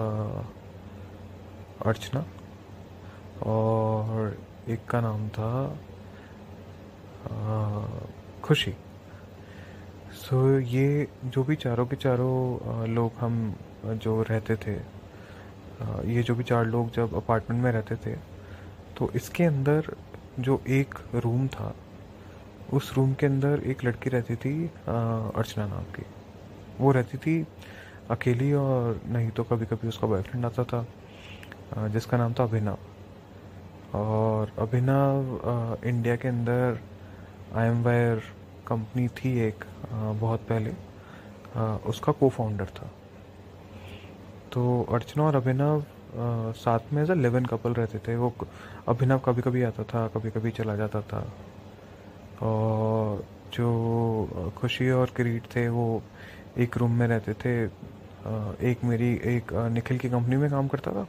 [1.86, 2.24] अर्चना
[3.42, 4.38] और
[4.68, 5.78] एक का नाम था
[8.44, 8.74] खुशी।
[10.12, 13.54] सो so, ये जो भी चारों के चारों लोग हम
[13.86, 14.74] जो रहते थे
[16.12, 18.14] ये जो भी चार लोग जब अपार्टमेंट में रहते थे
[18.96, 19.94] तो इसके अंदर
[20.40, 21.74] जो एक रूम था
[22.72, 26.04] उस रूम के अंदर एक लड़की रहती थी अर्चना नाम की।
[26.80, 27.46] वो रहती थी
[28.10, 32.78] अकेली और नहीं तो कभी कभी उसका बॉयफ्रेंड आता था जिसका नाम था अभिनव।
[33.94, 36.80] और अभिनव इंडिया के अंदर
[37.50, 38.22] आई एम वायर
[38.66, 40.72] कंपनी थी एक बहुत पहले
[41.88, 42.90] उसका को फाउंडर था।
[44.52, 45.84] तो अर्चना और अभिनव
[46.56, 48.32] साथ में एज अ लिवन कपल रहते थे। वो
[48.88, 51.20] अभिनव कभी कभी आता था कभी कभी चला जाता था।
[52.42, 56.02] और जो खुशी और किरीट थे, वो
[56.58, 57.64] एक रूम में रहते थे।
[58.70, 61.06] एक मेरी, एक निखिल की कंपनी में काम करता था।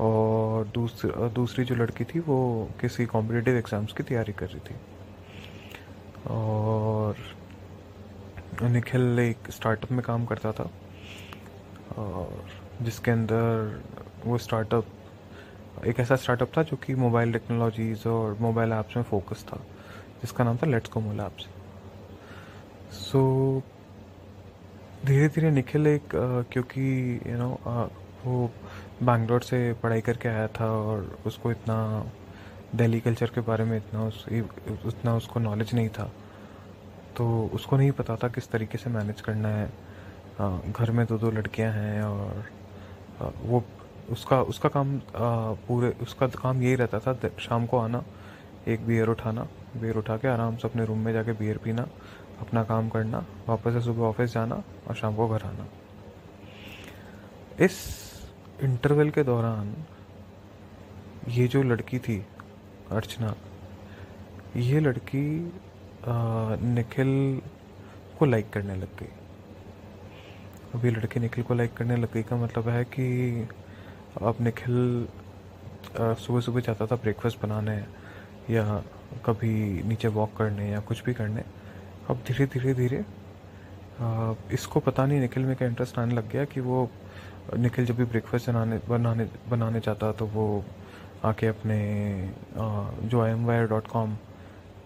[0.00, 4.74] और दूसरी दूसरी जो लड़की थी, वो किसी कॉम्पिटिटिव एग्ज़ाम्स की तैयारी कर रही थी।
[6.30, 7.16] और
[8.62, 10.70] निखिल एक स्टार्टअप में काम करता था।
[11.98, 12.44] और
[12.82, 13.82] जिसके अंदर
[14.24, 14.86] वो स्टार्टअप
[15.86, 19.56] एक ऐसा स्टार्टअप था जो कि मोबाइल टेक्नोलॉजीज़ और मोबाइल ऐप्स में फोकस था,
[20.22, 21.46] जिसका नाम था लेट्स को मोल ऐप्स
[22.94, 23.62] सो
[25.06, 26.08] धीरे धीरे निखिल एक
[26.52, 26.82] क्योंकि
[27.26, 27.48] यू नो
[28.24, 28.50] वो
[29.02, 31.76] बैंगलोर से पढ़ाई करके आया था और उसको इतना
[32.74, 34.24] दिल्ली कल्चर के बारे में इतना उस
[34.86, 36.10] उतना उसको नॉलेज नहीं था।
[37.16, 41.30] तो उसको नहीं पता था किस तरीके से मैनेज करना है। घर में दो दो
[41.30, 42.44] लड़कियाँ हैं और
[43.42, 43.62] वो,
[44.10, 48.04] उसका उसका काम पूरे, उसका काम यही रहता था शाम को आना,
[48.68, 51.86] एक बियर उठाना बियर उठा के आराम से अपने रूम में जाके बियर पीना,
[52.40, 55.66] अपना काम करना, वापस से सुबह ऑफ़िस जाना और शाम को घर आना।
[57.60, 57.76] इस
[58.62, 59.74] इंटरवल के दौरान
[61.28, 62.24] ये जो लड़की थी
[62.92, 63.34] अर्चना,
[64.56, 65.26] ये लड़की
[66.74, 67.40] निखिल
[68.18, 69.08] को लाइक करने लग गई।
[70.74, 73.48] अब ये लड़की निखिल को लाइक करने लग गई का मतलब है कि
[74.22, 75.06] अब निखिल
[75.96, 77.76] सुबह सुबह जाता था ब्रेकफास्ट बनाने
[78.50, 78.82] या
[79.26, 81.42] कभी नीचे वॉक करने या कुछ भी करने।
[82.10, 83.04] अब धीरे धीरे धीरे
[84.54, 86.88] इसको पता नहीं, निखिल में क्या इंटरेस्ट आने लग गया कि वो
[87.56, 90.64] निखिल जब भी ब्रेकफास्ट बनाने बनाने बनाने जाता तो वो
[91.24, 91.78] आके अपने
[93.02, 94.16] जो M wire dot com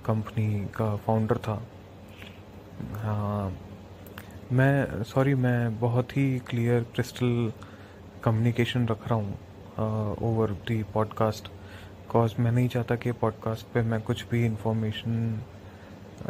[0.06, 1.62] company का फाउंडर था।
[2.94, 3.56] हाँ
[4.52, 7.52] मैं सॉरी मैं बहुत ही क्लियर क्रिस्टल
[8.24, 9.38] कम्युनिकेशन रख रहा हूँ
[10.16, 15.42] ओवर दी पॉडकास्ट बिकॉज़ मैं नहीं चाहता कि पॉडकास्ट पे मैं कुछ भी इंफॉर्मेशन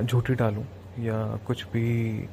[0.05, 0.65] झूठी डालूँ
[0.99, 2.29] या कुछ भी,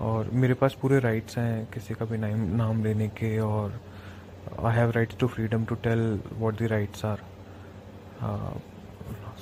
[0.00, 3.80] और मेरे पास पूरे राइट्स हैं किसी का भी नाम नाम लेने के और
[4.64, 7.22] I have rights to freedom to tell what the rights are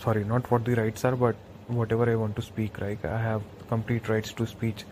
[0.05, 1.37] sorry not what the rights are but
[1.93, 4.85] whatever I want to speak right I have complete rights to speech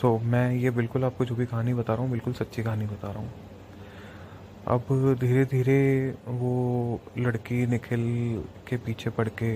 [0.00, 3.10] so मैं ये बिल्कुल आपको जो भी कहानी बता रहा हूँ, बिल्कुल सच्ची कहानी बता
[3.10, 3.32] रहा हूँ।
[4.66, 8.02] अब धीरे धीरे वो लड़की निखिल
[8.68, 9.50] के पीछे पड़ के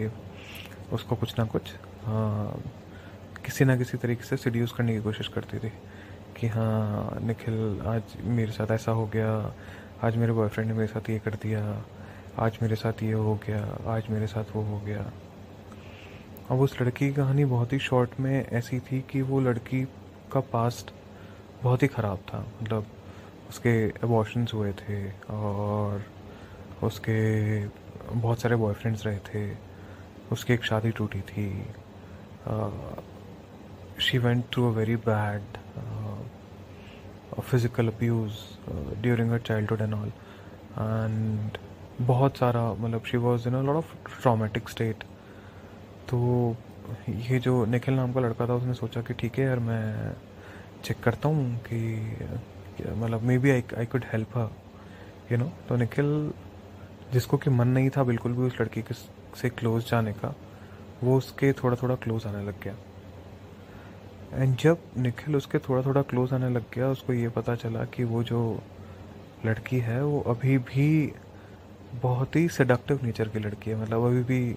[0.92, 1.72] उसको कुछ ना कुछ
[2.04, 2.62] हाँ
[3.44, 5.72] किसी ना किसी तरीके से सड्यूस करने की कोशिश करती थी
[6.36, 9.30] कि हाँ निखिल आज मेरे साथ ऐसा हो गया
[10.04, 11.60] आज मेरे बॉयफ्रेंड ने मेरे साथ ये कर दिया,
[12.38, 15.10] आज मेरे साथ ये हो गया, आज मेरे साथ वो हो गया।
[16.50, 19.82] अब उस लड़की की कहानी बहुत ही शॉर्ट में ऐसी थी कि वो लड़की
[20.32, 20.92] का पास्ट
[21.62, 22.86] बहुत ही ख़राब था। मतलब
[23.48, 26.04] उसके अबॉर्शंस हुए थे और
[26.82, 27.18] उसके
[27.66, 29.56] बहुत सारे बॉयफ्रेंड्स रहे थे।
[30.32, 31.50] उसकी एक शादी टूटी थी।
[34.00, 35.58] She went through a very bad
[37.40, 38.32] physical abuse
[39.02, 40.08] during her childhood and all
[40.78, 41.58] and
[42.06, 45.04] बहुत सारा मतलब she was in lot of traumatic state
[46.10, 46.56] तो
[47.08, 50.14] ये जो निखिल नाम का लड़का था, उसने सोचा कि ठीक है यार, मैं
[50.84, 51.78] चेक करता हूँ कि
[52.88, 54.50] मतलब maybe I I could help her
[55.32, 56.32] you know तो निखिल,
[57.12, 58.94] जिसको कि मन नहीं था बिल्कुल भी उस लड़की के
[59.40, 60.34] से क्लोज जाने का,
[61.02, 62.74] वो उसके थोड़ा थोड़ा क्लोज आने लग गया।
[64.32, 68.04] एंड जब निखिल उसके थोड़ा थोड़ा क्लोज आने लग गया, उसको ये पता चला कि
[68.04, 68.40] वो जो
[69.46, 71.12] लड़की है, वो अभी भी
[72.02, 74.56] बहुत ही सडक्टिव नेचर की लड़की है। मतलब अभी भी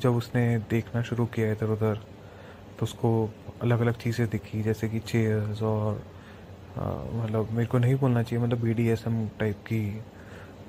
[0.00, 2.00] जब उसने देखना शुरू किया इधर उधर
[2.78, 3.10] तो उसको
[3.62, 6.02] अलग अलग चीज़ें दिखी, जैसे कि चेयर्स और
[6.78, 9.82] मतलब मेरे को नहीं बोलना चाहिए मतलब B D S M type की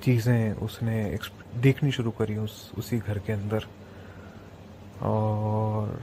[0.04, 1.20] चीज़ें उसने
[1.62, 3.66] देखनी शुरू करी उस, उसी घर के अंदर।
[5.02, 6.00] और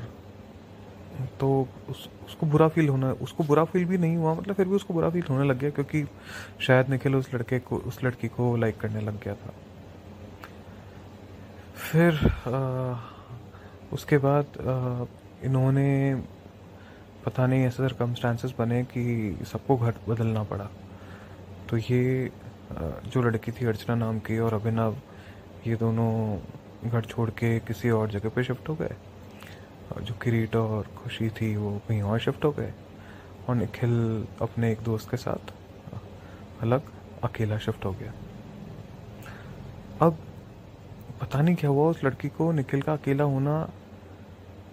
[1.41, 4.75] तो उस उसको बुरा फील होना उसको बुरा फील भी नहीं हुआ मतलब फिर भी
[4.75, 6.05] उसको बुरा फील होने लग गया क्योंकि
[6.61, 9.53] शायद निखिल उस लड़के को उस लड़की को लाइक करने लग गया था।
[11.75, 12.14] फिर
[12.47, 13.01] आ,
[13.93, 15.05] उसके बाद आ,
[15.47, 16.14] इन्होंने
[17.27, 20.69] पता नहीं ऐसे सरकमस्टांसेस बने कि सबको घर बदलना पड़ा।
[21.71, 22.31] तो ये
[23.07, 24.97] जो लड़की थी अर्चना नाम की और अभिनव
[25.66, 26.11] ये दोनों
[26.91, 28.95] घर छोड़ के किसी और जगह पे शिफ्ट हो गए।
[30.03, 32.72] जो किरीट और खुशी थी वो कहीं और शिफ्ट हो गए।
[33.49, 35.53] और निखिल अपने एक दोस्त के साथ,
[36.61, 36.82] अलग,
[37.24, 38.12] अकेला शिफ्ट हो गया।
[40.03, 40.18] अब
[41.20, 43.70] पता नहीं क्या हुआ, उस लड़की को निखिल का अकेला होना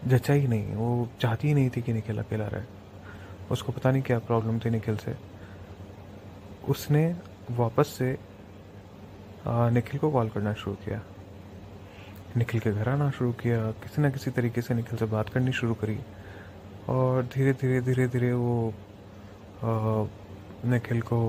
[0.07, 2.63] जचा ही नहीं। वो चाहती ही नहीं थी कि निखिल अकेला रहे।
[3.51, 5.15] उसको पता नहीं क्या प्रॉब्लम थी निखिल से।
[6.69, 7.15] उसने
[7.51, 8.17] वापस से
[9.47, 11.01] निखिल को कॉल करना शुरू किया।
[12.37, 15.51] निखिल के घर आना शुरू किया। किसी ना किसी तरीके से निखिल से बात करनी
[15.53, 15.97] शुरू करी।
[16.89, 18.73] और धीरे धीरे धीरे धीरे वो
[20.65, 21.19] निखिल को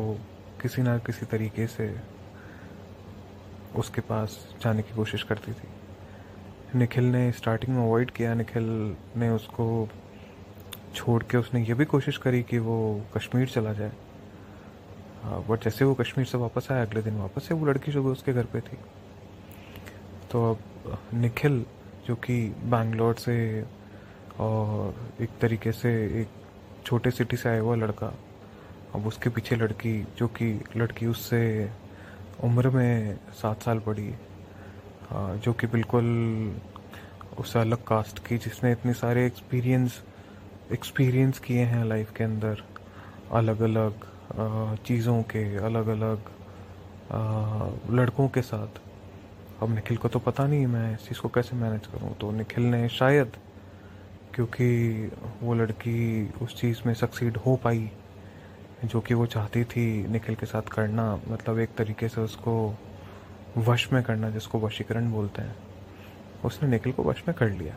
[0.62, 1.94] किसी ना किसी तरीके से
[3.76, 5.68] उसके पास जाने की कोशिश करती थी।
[6.78, 9.88] निखिल ने स्टार्टिंग में अवॉइड किया। निखिल ने उसको
[10.94, 12.76] छोड़ के उसने ये भी कोशिश करी कि वो
[13.16, 13.92] कश्मीर चला जाए।
[15.48, 18.32] बट जैसे वो कश्मीर से वापस आया, अगले दिन वापस से वो लड़की जो उसके
[18.32, 18.78] घर पे थी।
[20.36, 21.64] तो अब निखिल,
[22.06, 22.34] जो कि
[22.68, 23.36] बैंगलोर से
[24.40, 26.28] और एक तरीके से एक
[26.86, 28.12] छोटे सिटी से आया हुआ लड़का,
[28.94, 31.40] अब उसके पीछे लड़की, जो कि लड़की उससे
[32.44, 34.12] उम्र में सात साल बड़ी
[35.40, 36.06] जो कि बिल्कुल
[37.38, 40.02] उस अलग कास्ट की, जिसने इतने सारे एक्सपीरियंस
[40.72, 42.62] एक्सपीरियंस किए हैं लाइफ के अंदर
[43.32, 46.30] अलग अलग चीज़ों के अलग अलग
[47.90, 48.84] लड़कों के साथ।
[49.62, 52.64] अब निखिल को तो पता नहीं मैं इस चीज़ को कैसे मैनेज करूँ। तो निखिल
[52.64, 53.36] ने शायद,
[54.34, 55.10] क्योंकि
[55.42, 57.90] वो लड़की उस चीज़ में सक्सीड हो पाई,
[58.84, 62.74] जो कि वो चाहती थी निखिल के साथ करना मतलब एक तरीके से उसको
[63.58, 65.56] वश में करना, जिसको वशीकरण बोलते हैं।
[66.44, 67.74] उसने निखिल को वश में कर लिया।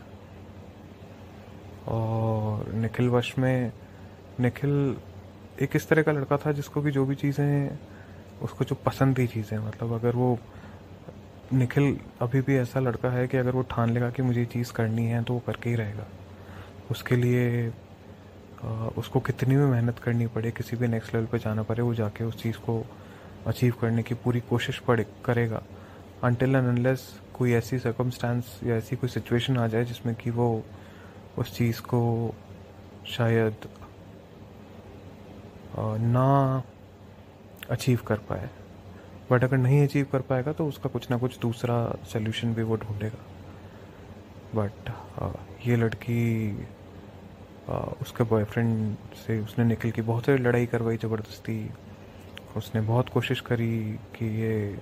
[1.88, 3.72] और निखिल वश में,
[4.40, 4.96] निखिल
[5.62, 7.78] एक इस तरह का लड़का था जिसको कि जो भी चीज़ें,
[8.42, 10.38] उसको जो पसंद थी चीज़ें मतलब अगर वो
[11.52, 14.72] निखिल, अभी भी ऐसा लड़का है कि अगर वो ठान लेगा कि मुझे ये चीज़
[14.72, 16.06] करनी है तो वो करके ही रहेगा।
[16.90, 17.72] उसके लिए
[18.98, 22.24] उसको कितनी भी मेहनत करनी पड़े, किसी भी नेक्स्ट लेवल पे जाना पड़े, वो जाके
[22.24, 22.84] उस चीज़ को
[23.46, 25.62] अचीव करने की पूरी कोशिश पड़े, करेगा।
[26.24, 30.62] अनटिल एंड अनलेस कोई ऐसी सर्कमस्टांस या ऐसी कोई सिचुएशन आ जाए, जिसमें कि वो
[31.38, 32.34] उस चीज़ को
[33.08, 33.68] शायद
[35.78, 36.62] ना
[37.70, 38.48] अचीव कर पाए।
[39.30, 41.76] बट अगर नहीं अचीव कर पाएगा तो उसका कुछ ना कुछ दूसरा
[42.12, 43.24] सोल्यूशन भी वो ढूंढेगा।
[44.54, 44.90] बट
[45.66, 46.52] ये लड़की
[48.02, 51.70] उसके बॉयफ्रेंड से उसने निकल की बहुत सारी लड़ाई करवाई ज़बरदस्ती।
[52.56, 53.78] उसने बहुत कोशिश करी
[54.14, 54.78] कि ये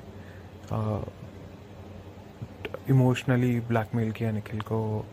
[2.91, 5.05] इमोशनली ब्लैकमेल किया निखिल को,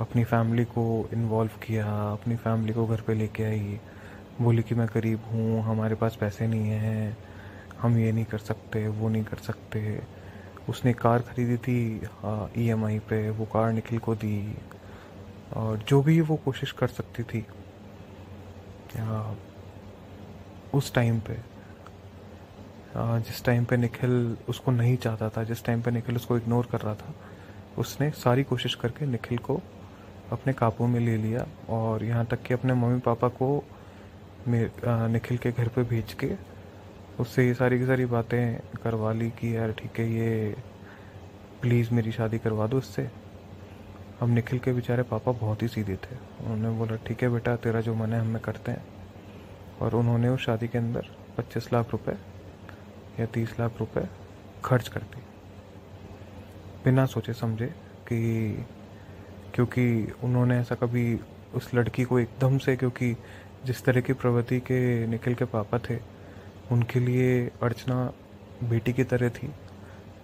[0.00, 3.78] अपनी फैमिली को इन्वॉल्व किया, अपनी फैमिली को घर पे लेके आई।
[4.40, 7.16] बोली कि मैं गरीब हूँ, हमारे पास पैसे नहीं हैं।
[7.80, 10.02] हम ये नहीं कर सकते वो नहीं कर सकते।
[10.68, 11.78] उसने कार खरीदी थी
[12.58, 14.56] ई एम आई पे वो कार निखिल को दी।
[15.56, 17.44] और जो भी वो कोशिश कर सकती थी
[18.98, 19.34] आ,
[20.74, 21.36] उस टाइम पे
[22.96, 26.68] आ, जिस टाइम पे निखिल उसको नहीं चाहता था जिस टाइम पे निखिल उसको इग्नोर
[26.72, 27.14] कर रहा था
[27.78, 29.60] उसने सारी कोशिश करके निखिल को
[30.32, 33.48] अपने काबू में ले लिया और यहाँ तक कि अपने मम्मी पापा को
[34.48, 36.28] निखिल के घर पे भेज के
[37.20, 40.56] उससे ये सारी की सारी बातें करवा ली कि यार ठीक है, ये
[41.62, 43.10] प्लीज़ मेरी शादी करवा दो उससे
[44.22, 47.80] अब निखिल के बेचारे पापा बहुत ही सीधे थे। उन्होंने बोला, ठीक है बेटा, तेरा
[47.80, 48.84] जो मन है, हमें करते हैं।
[49.80, 51.06] और उन्होंने उस शादी के अंदर
[51.38, 52.16] पच्चीस लाख रुपए
[53.20, 54.08] या तीस लाख रुपए
[54.64, 55.22] खर्च कर दिए।
[56.84, 57.66] बिना सोचे समझे
[58.08, 58.52] कि,
[59.54, 61.20] क्योंकि उन्होंने ऐसा कभी
[61.54, 63.16] उस लड़की को एकदम से, क्योंकि
[63.66, 66.15] जिस तरह की प्रवृत्ति के निखिल के पापा थे
[66.72, 67.96] उनके लिए अर्चना
[68.64, 69.52] बेटी की तरह थी।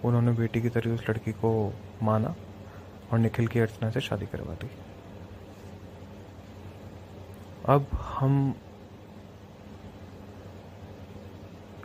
[0.05, 1.51] उन्होंने बेटी की तरह उस लड़की को
[2.03, 2.35] माना
[3.13, 4.71] और निखिल की अर्चना से शादी करवा दी।
[7.69, 8.55] अब हम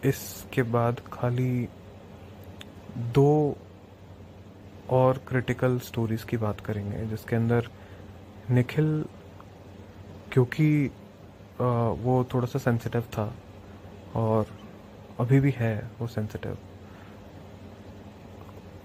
[0.05, 1.67] इसके बाद खाली
[3.13, 3.55] दो
[4.89, 7.67] और क्रिटिकल स्टोरीज की बात करेंगे, जिसके अंदर
[8.51, 9.03] निखिल,
[10.31, 10.91] क्योंकि
[11.59, 13.33] वो थोड़ा सा सेंसिटिव था
[14.15, 14.47] और
[15.19, 16.57] अभी भी है वो सेंसिटिव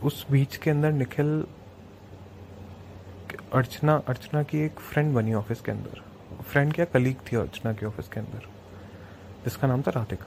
[0.02, 1.46] उस बीच के अंदर निखिल
[3.52, 6.02] अर्चना अर्चना की एक फ्रेंड बनी ऑफ़िस के अंदर।
[6.42, 6.84] फ्रेंड क्या?
[6.84, 8.48] कलीग थी अर्चना के ऑफ़िस के अंदर।
[9.44, 10.26] जिसका नाम था राधिका।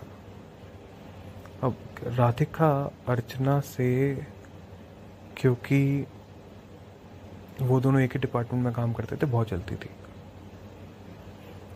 [1.63, 4.15] अब राधिका अर्चना से,
[5.37, 6.07] क्योंकि
[7.61, 9.89] वो दोनों एक ही डिपार्टमेंट में काम करते थे, बहुत जलती थी।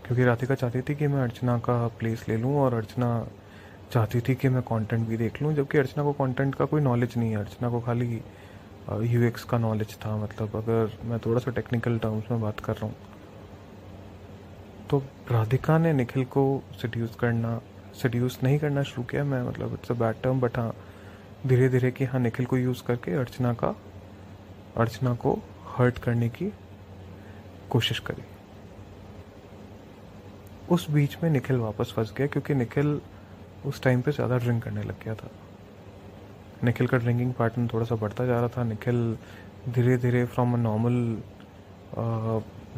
[0.10, 3.10] क्योंकि राधिका चाहती थी कि मैं अर्चना का प्लेस ले लूँ और अर्चना
[3.94, 7.18] चाहती थी कि मैं कंटेंट भी देख लूँ, जबकि अर्चना को कंटेंट का कोई नॉलेज
[7.18, 8.22] नहीं है। अर्चना को खाली
[9.04, 12.86] यू का नॉलेज था मतलब अगर मैं थोड़ा सा टेक्निकल टर्म्स में बात कर रहा
[12.86, 12.96] हूँ।
[14.90, 16.46] तो राधिका ने निखिल को
[16.82, 17.60] सड्यूस करना
[18.02, 20.74] सड्यूस नहीं करना शुरू किया। मैं मतलब it's a bad term but हाँ
[21.48, 23.76] धीरे धीरे कि हाँ निखिल को यूज़ करके अर्चना का,
[24.78, 25.40] अर्चना को
[25.78, 26.52] हर्ट करने की
[27.70, 28.39] कोशिश करी।
[30.72, 33.00] उस बीच में निखिल वापस फंस गया क्योंकि निखिल
[33.68, 35.30] उस टाइम पे ज़्यादा ड्रिंक करने लग गया था।
[36.64, 39.18] निखिल का ड्रिंकिंग पैटर्न थोड़ा सा बढ़ता जा रहा था। निखिल
[39.70, 41.18] धीरे धीरे फ्रॉम अ नॉर्मल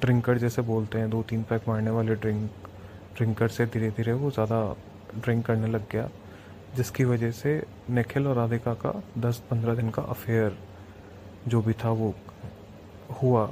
[0.01, 2.49] ड्रिंकर जैसे बोलते हैं दो तीन पैक मारने वाले ड्रिंक
[3.17, 4.63] ड्रिंकर से धीरे धीरे वो ज़्यादा
[5.15, 6.09] ड्रिंक करने लग गया,
[6.75, 10.57] जिसकी वजह से निखिल और राधिका का दस पंद्रह दिन का अफेयर
[11.47, 12.13] जो भी था वो
[13.21, 13.49] हुआ,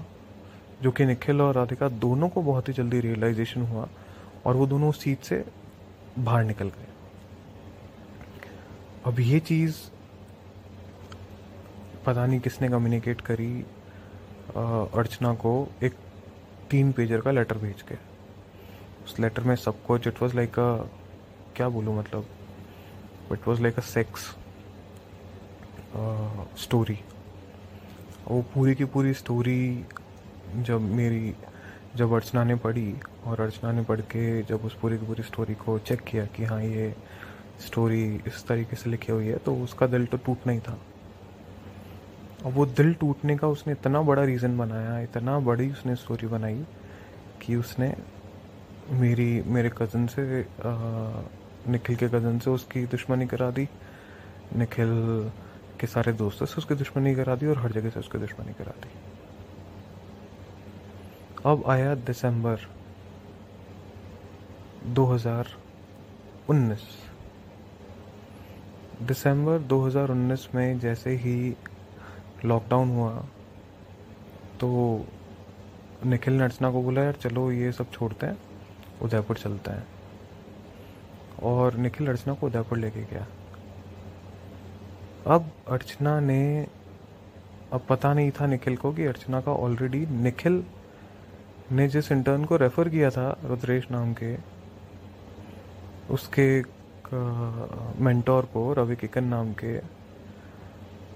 [0.82, 3.88] जो कि निखिल और राधिका दोनों को बहुत ही जल्दी रियलाइजेशन हुआ।
[4.46, 5.44] और वो दोनों उस चीज़ से
[6.20, 6.88] बाहर निकल गए।
[9.06, 9.78] अब ये चीज़
[12.06, 13.54] पता नहीं किसने कम्युनिकेट करी
[14.56, 15.52] अर्चना को
[15.84, 15.94] एक
[16.72, 17.96] तीन पेजर का लेटर भेज के।
[19.06, 20.72] उस लेटर में सब कुछ इट वॉज़ लाइक अ
[21.56, 22.26] क्या बोलूँ मतलब
[23.34, 24.36] it was like a sex
[26.64, 26.98] story
[28.28, 29.86] वो पूरी की पूरी स्टोरी
[30.56, 31.34] जब मेरी
[32.00, 32.94] जब अर्चना ने पढ़ी
[33.28, 36.44] और अर्चना ने पढ़ के जब उस पूरी की पूरी स्टोरी को चेक किया कि
[36.46, 36.94] हाँ ये
[37.66, 40.78] स्टोरी इस तरीके से लिखी हुई है तो उसका दिल तो टूटना ही था।
[42.46, 46.64] और वो दिल टूटने का उसने इतना बड़ा रीज़न बनाया, इतना बड़ी उसने स्टोरी बनाई
[47.42, 47.94] कि उसने
[48.92, 50.46] मेरी, मेरे कज़न से
[51.68, 53.68] निखिल के कज़न से उसकी दुश्मनी करा दी,
[54.56, 55.32] निखिल
[55.80, 58.74] के सारे दोस्तों से उसकी दुश्मनी करा दी और हर जगह से उसकी दुश्मनी करा
[58.82, 58.90] दी।
[61.46, 62.60] अब आया दिसंबर
[64.88, 66.80] 2019
[69.02, 71.56] दिसंबर 2019 में जैसे ही
[72.46, 73.26] लॉकडाउन हुआ
[74.60, 74.70] तो
[76.06, 78.38] निखिल ने अर्चना को बोला, यार चलो ये सब छोड़ते हैं,
[79.02, 79.88] उदयपुर चलते हैं।
[81.44, 83.28] और निखिल अर्चना को उदयपुर लेके गया।
[85.28, 86.68] अब अर्चना ने,
[87.74, 90.64] अब पता नहीं था निखिल को कि अर्चना का ऑलरेडी निखिल
[91.72, 94.36] ने जिस इंटर्न को रेफ़र किया था, रुद्रेश नाम के,
[96.10, 96.62] उसके
[98.04, 99.78] मेंटोर को, रवि किकन नाम के,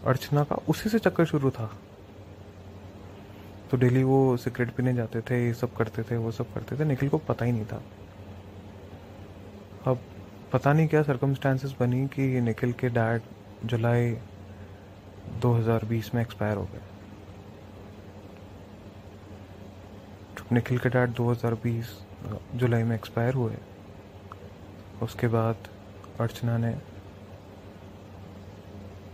[0.06, 1.70] अर्चना का उसी से चक्कर शुरू था।
[3.72, 6.86] तो डेली वो सिगरेट पीने जाते थे, ये सब करते थे, वो सब करते थे,
[6.86, 7.82] निखिल को पता ही नहीं था।
[9.88, 9.99] अब
[10.54, 13.22] पता नहीं क्या सरकमस्टांसेस बनी कि निखिल के डैड
[13.66, 14.18] जुलाई
[15.41, 16.93] 2020 में एक्सपायर हो गए।
[20.52, 21.86] निखिल के डैड 2020
[22.56, 23.58] जुलाई में एक्सपायर हुए
[25.02, 25.68] उसके बाद
[26.20, 26.72] अर्चना ने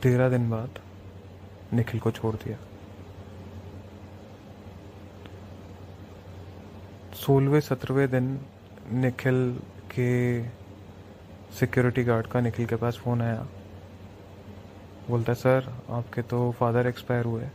[0.03, 0.79] तेरह दिन बाद
[1.73, 2.57] निखिल को छोड़ दिया।
[7.15, 8.39] सोलहवें, सत्रहवें दिन
[8.91, 9.39] निखिल
[9.91, 10.09] के
[11.59, 13.47] सिक्योरिटी गार्ड का निखिल के पास फ़ोन आया।
[15.09, 17.47] बोलता, सर, आपके तो फादर एक्सपायर हुए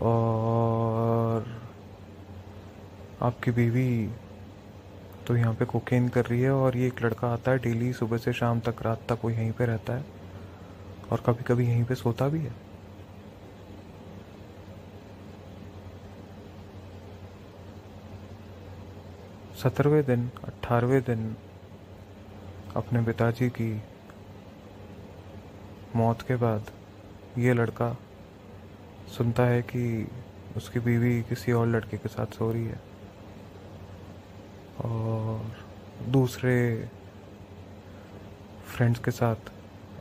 [0.00, 0.45] और
[3.22, 4.10] आपकी बीवी
[5.26, 8.16] तो यहाँ पे कोकेन कर रही है और ये एक लड़का आता है डेली सुबह
[8.16, 10.04] से शाम तक, रात तक वो यहीं पे रहता है
[11.12, 12.54] और कभी कभी यहीं पे सोता भी है।
[19.62, 21.36] सत्रहवें दिन अट्ठारहवें दिन
[22.76, 23.72] अपने पिताजी की
[25.96, 26.70] मौत के बाद
[27.38, 27.96] ये लड़का
[29.16, 30.10] सुनता है कि
[30.56, 32.85] उसकी बीवी किसी और लड़के के साथ सो रही है।
[34.86, 36.56] और दूसरे
[38.66, 39.50] फ्रेंड्स के साथ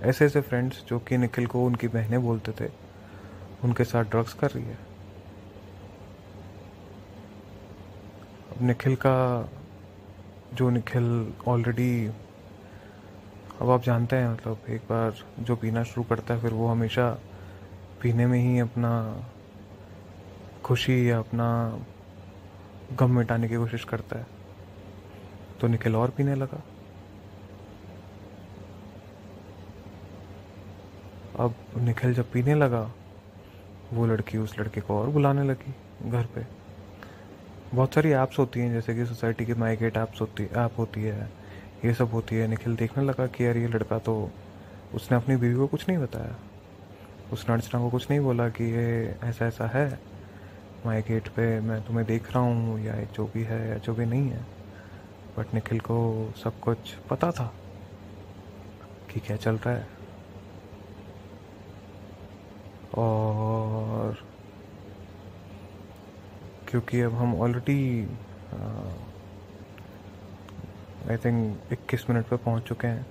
[0.04, 2.70] ऐसे ऐसे फ्रेंड्स जो कि निखिल को उनकी बहनें बोलते थे,
[3.64, 4.78] उनके साथ ड्रग्स कर रही है।
[8.52, 9.50] अब निखिल का,
[10.54, 12.12] जो निखिल ऑलरेडी
[13.62, 17.10] अब आप जानते हैं मतलब एक बार जो पीना शुरू करता है, फिर वो हमेशा
[18.02, 18.92] पीने में ही अपना
[20.64, 21.48] खुशी या अपना
[23.00, 24.35] गम मिटाने की कोशिश करता है।
[25.62, 26.62] तो निखिल और पीने लगा।
[31.40, 32.92] अब निखिल जब पीने लगा,
[33.94, 35.74] वो लड़की उस लड़के को और बुलाने लगी
[36.10, 36.46] घर पे।
[37.74, 41.30] बहुत सारी ऐप्स होती हैं, जैसे कि सोसाइटी की माइगेट ऐप्स होती ऐप होती है,
[41.86, 44.32] ये सब होती है। निखिल देखने लगा कि यार ये लड़का तो
[44.94, 46.36] उसने अपनी बीवी को कुछ नहीं बताया।
[47.34, 49.88] उसने अर्चना को कुछ नहीं बोला कि ये ऐसा ऐसा है।
[50.86, 54.06] माई गेट पे मैं तुम्हें देख रहा हूँ, या जो भी है, या जो भी
[54.06, 54.55] नहीं है।
[55.38, 55.96] बट निखिल को
[56.44, 57.54] सब कुछ पता था
[59.12, 59.88] कि क्या चल रहा है।
[62.96, 64.24] और
[66.70, 68.08] क्योंकि अब हम ऑलरेडी
[71.10, 73.06] आई थिंक इक्कीस मिनट पर पहुँच चुके हैं।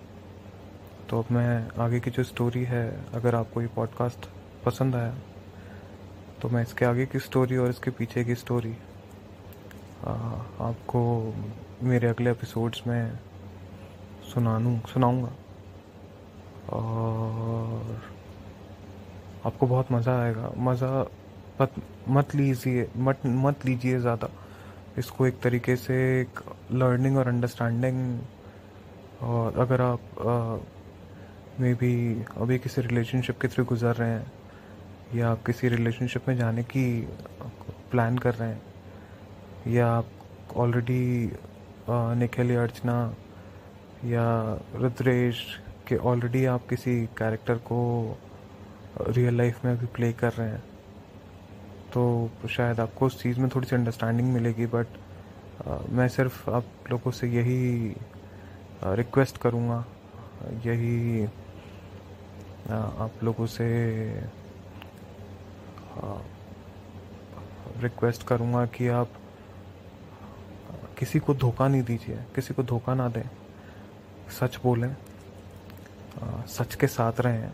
[1.11, 4.29] तो अब मैं आगे की जो स्टोरी है, अगर आपको ये पॉडकास्ट
[4.65, 5.15] पसंद आया
[6.43, 8.73] तो मैं इसके आगे की स्टोरी और इसके पीछे की स्टोरी
[10.05, 11.03] आपको
[11.83, 13.19] मेरे अगले एपिसोड्स में
[14.33, 15.33] सुनानू, सुनाऊँगा।
[16.73, 18.03] और
[19.47, 21.05] आपको बहुत मज़ा आएगा। मज़ा
[21.61, 21.73] मत
[22.09, 24.29] मत लीजिए, मत मत लीजिए ज़्यादा।
[24.99, 26.41] इसको एक तरीके से एक
[26.73, 28.21] लर्निंग और अंडरस्टैंडिंग
[29.23, 30.65] और अगर आप
[31.61, 34.33] मे बी अभी किसी रिलेशनशिप के थ्रू गुजर रहे हैं
[35.15, 36.87] या आप किसी रिलेशनशिप में जाने की
[37.91, 38.63] प्लान कर रहे हैं
[39.73, 40.07] या आप
[40.57, 41.33] ऑलरेडी
[41.91, 43.15] निखिल अर्चना
[44.05, 44.27] या
[44.75, 47.81] रुद्रेश के ऑलरेडी आप किसी कैरेक्टर को
[49.01, 50.63] रियल लाइफ में अभी प्ले कर रहे हैं
[51.95, 54.87] तो शायद आपको उस चीज़ में थोड़ी सी अंडरस्टैंडिंग मिलेगी बट
[55.91, 57.95] मैं सिर्फ़ आप लोगों से यही
[58.85, 59.85] रिक्वेस्ट करूँगा,
[60.67, 61.25] यही
[62.73, 63.69] आप लोगों से
[67.83, 69.09] रिक्वेस्ट करूँगा कि आप
[70.99, 73.29] किसी को धोखा नहीं दीजिए, किसी को धोखा ना दें।
[74.31, 74.95] सच बोलें
[76.49, 77.51] सच के साथ रहें।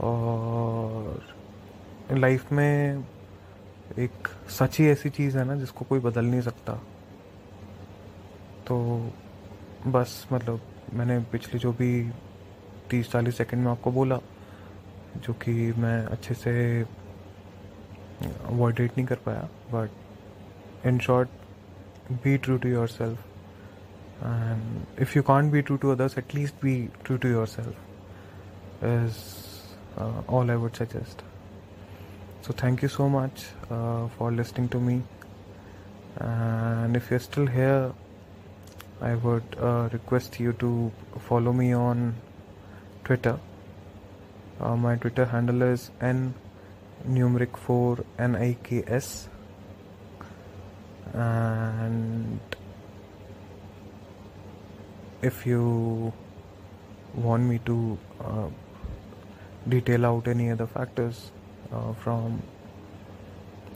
[0.00, 1.24] और
[2.12, 3.04] लाइफ में
[3.98, 6.74] एक सच ही ऐसी चीज़ है ना, जिसको कोई बदल नहीं सकता।
[8.66, 8.78] तो
[9.86, 10.60] बस मतलब
[10.94, 12.10] मैंने पिछले जो भी
[12.90, 14.18] तीस चालीस सेकंड में आपको बोला,
[15.16, 16.82] जो कि मैं अच्छे से
[18.44, 21.28] वर्डेट नहीं कर पाया but in short
[22.22, 23.18] be true to yourself.
[24.20, 27.74] And if you can't be true to others at least be true to yourself
[28.82, 29.62] is
[29.96, 31.22] uh, all i would suggest.
[32.42, 35.02] So thank you so much uh, for listening to me.
[36.16, 37.92] And if you're still here
[39.00, 40.90] i would uh, request you to
[41.28, 42.14] follow me on
[43.04, 43.38] twitter.
[44.60, 46.34] Uh, my twitter handle is n
[47.06, 49.28] numeric 4 n i k s
[51.14, 52.40] and
[55.22, 56.12] if you
[57.14, 58.48] want me to uh,
[59.68, 61.30] detail out any other factors
[61.72, 62.42] uh, from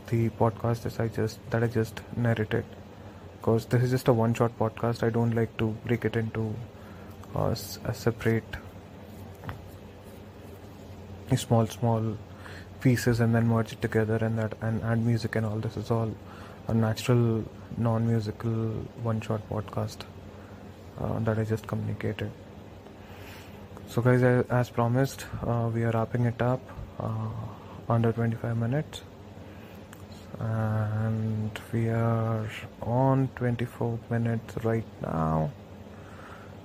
[0.08, 2.64] the podcast that I just that I just narrated
[3.38, 6.54] because this is just a one shot podcast I don't like to break it into
[7.34, 7.54] uh,
[7.84, 8.56] a separate
[11.36, 12.16] small small
[12.80, 15.90] pieces and then merge it together and that and add music and all this is
[15.90, 16.14] all
[16.72, 17.44] a natural
[17.76, 18.52] non-musical
[19.06, 20.04] one shot podcast
[20.98, 22.30] uh, that I just communicated.
[23.88, 24.22] So guys
[24.58, 26.62] as promised uh, we are wrapping it up
[26.98, 29.02] uh, under 25 minutes.
[30.38, 32.48] And we are
[32.80, 35.50] on 24 minutes right now.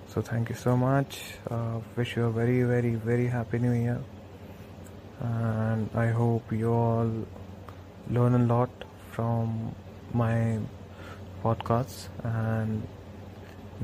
[0.08, 1.20] So thank you so much.
[1.51, 3.99] Uh, wish you a very very very happy new year.
[5.20, 7.12] And i hope you all
[8.10, 8.70] learn a lot
[9.12, 9.76] from
[10.14, 10.60] my
[11.43, 12.88] podcasts and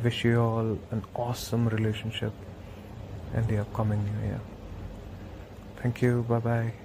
[0.03, 2.33] wish you all an awesome relationship
[3.33, 4.41] in the upcoming new year.
[5.81, 6.25] Thank you.
[6.27, 6.82] Bye bye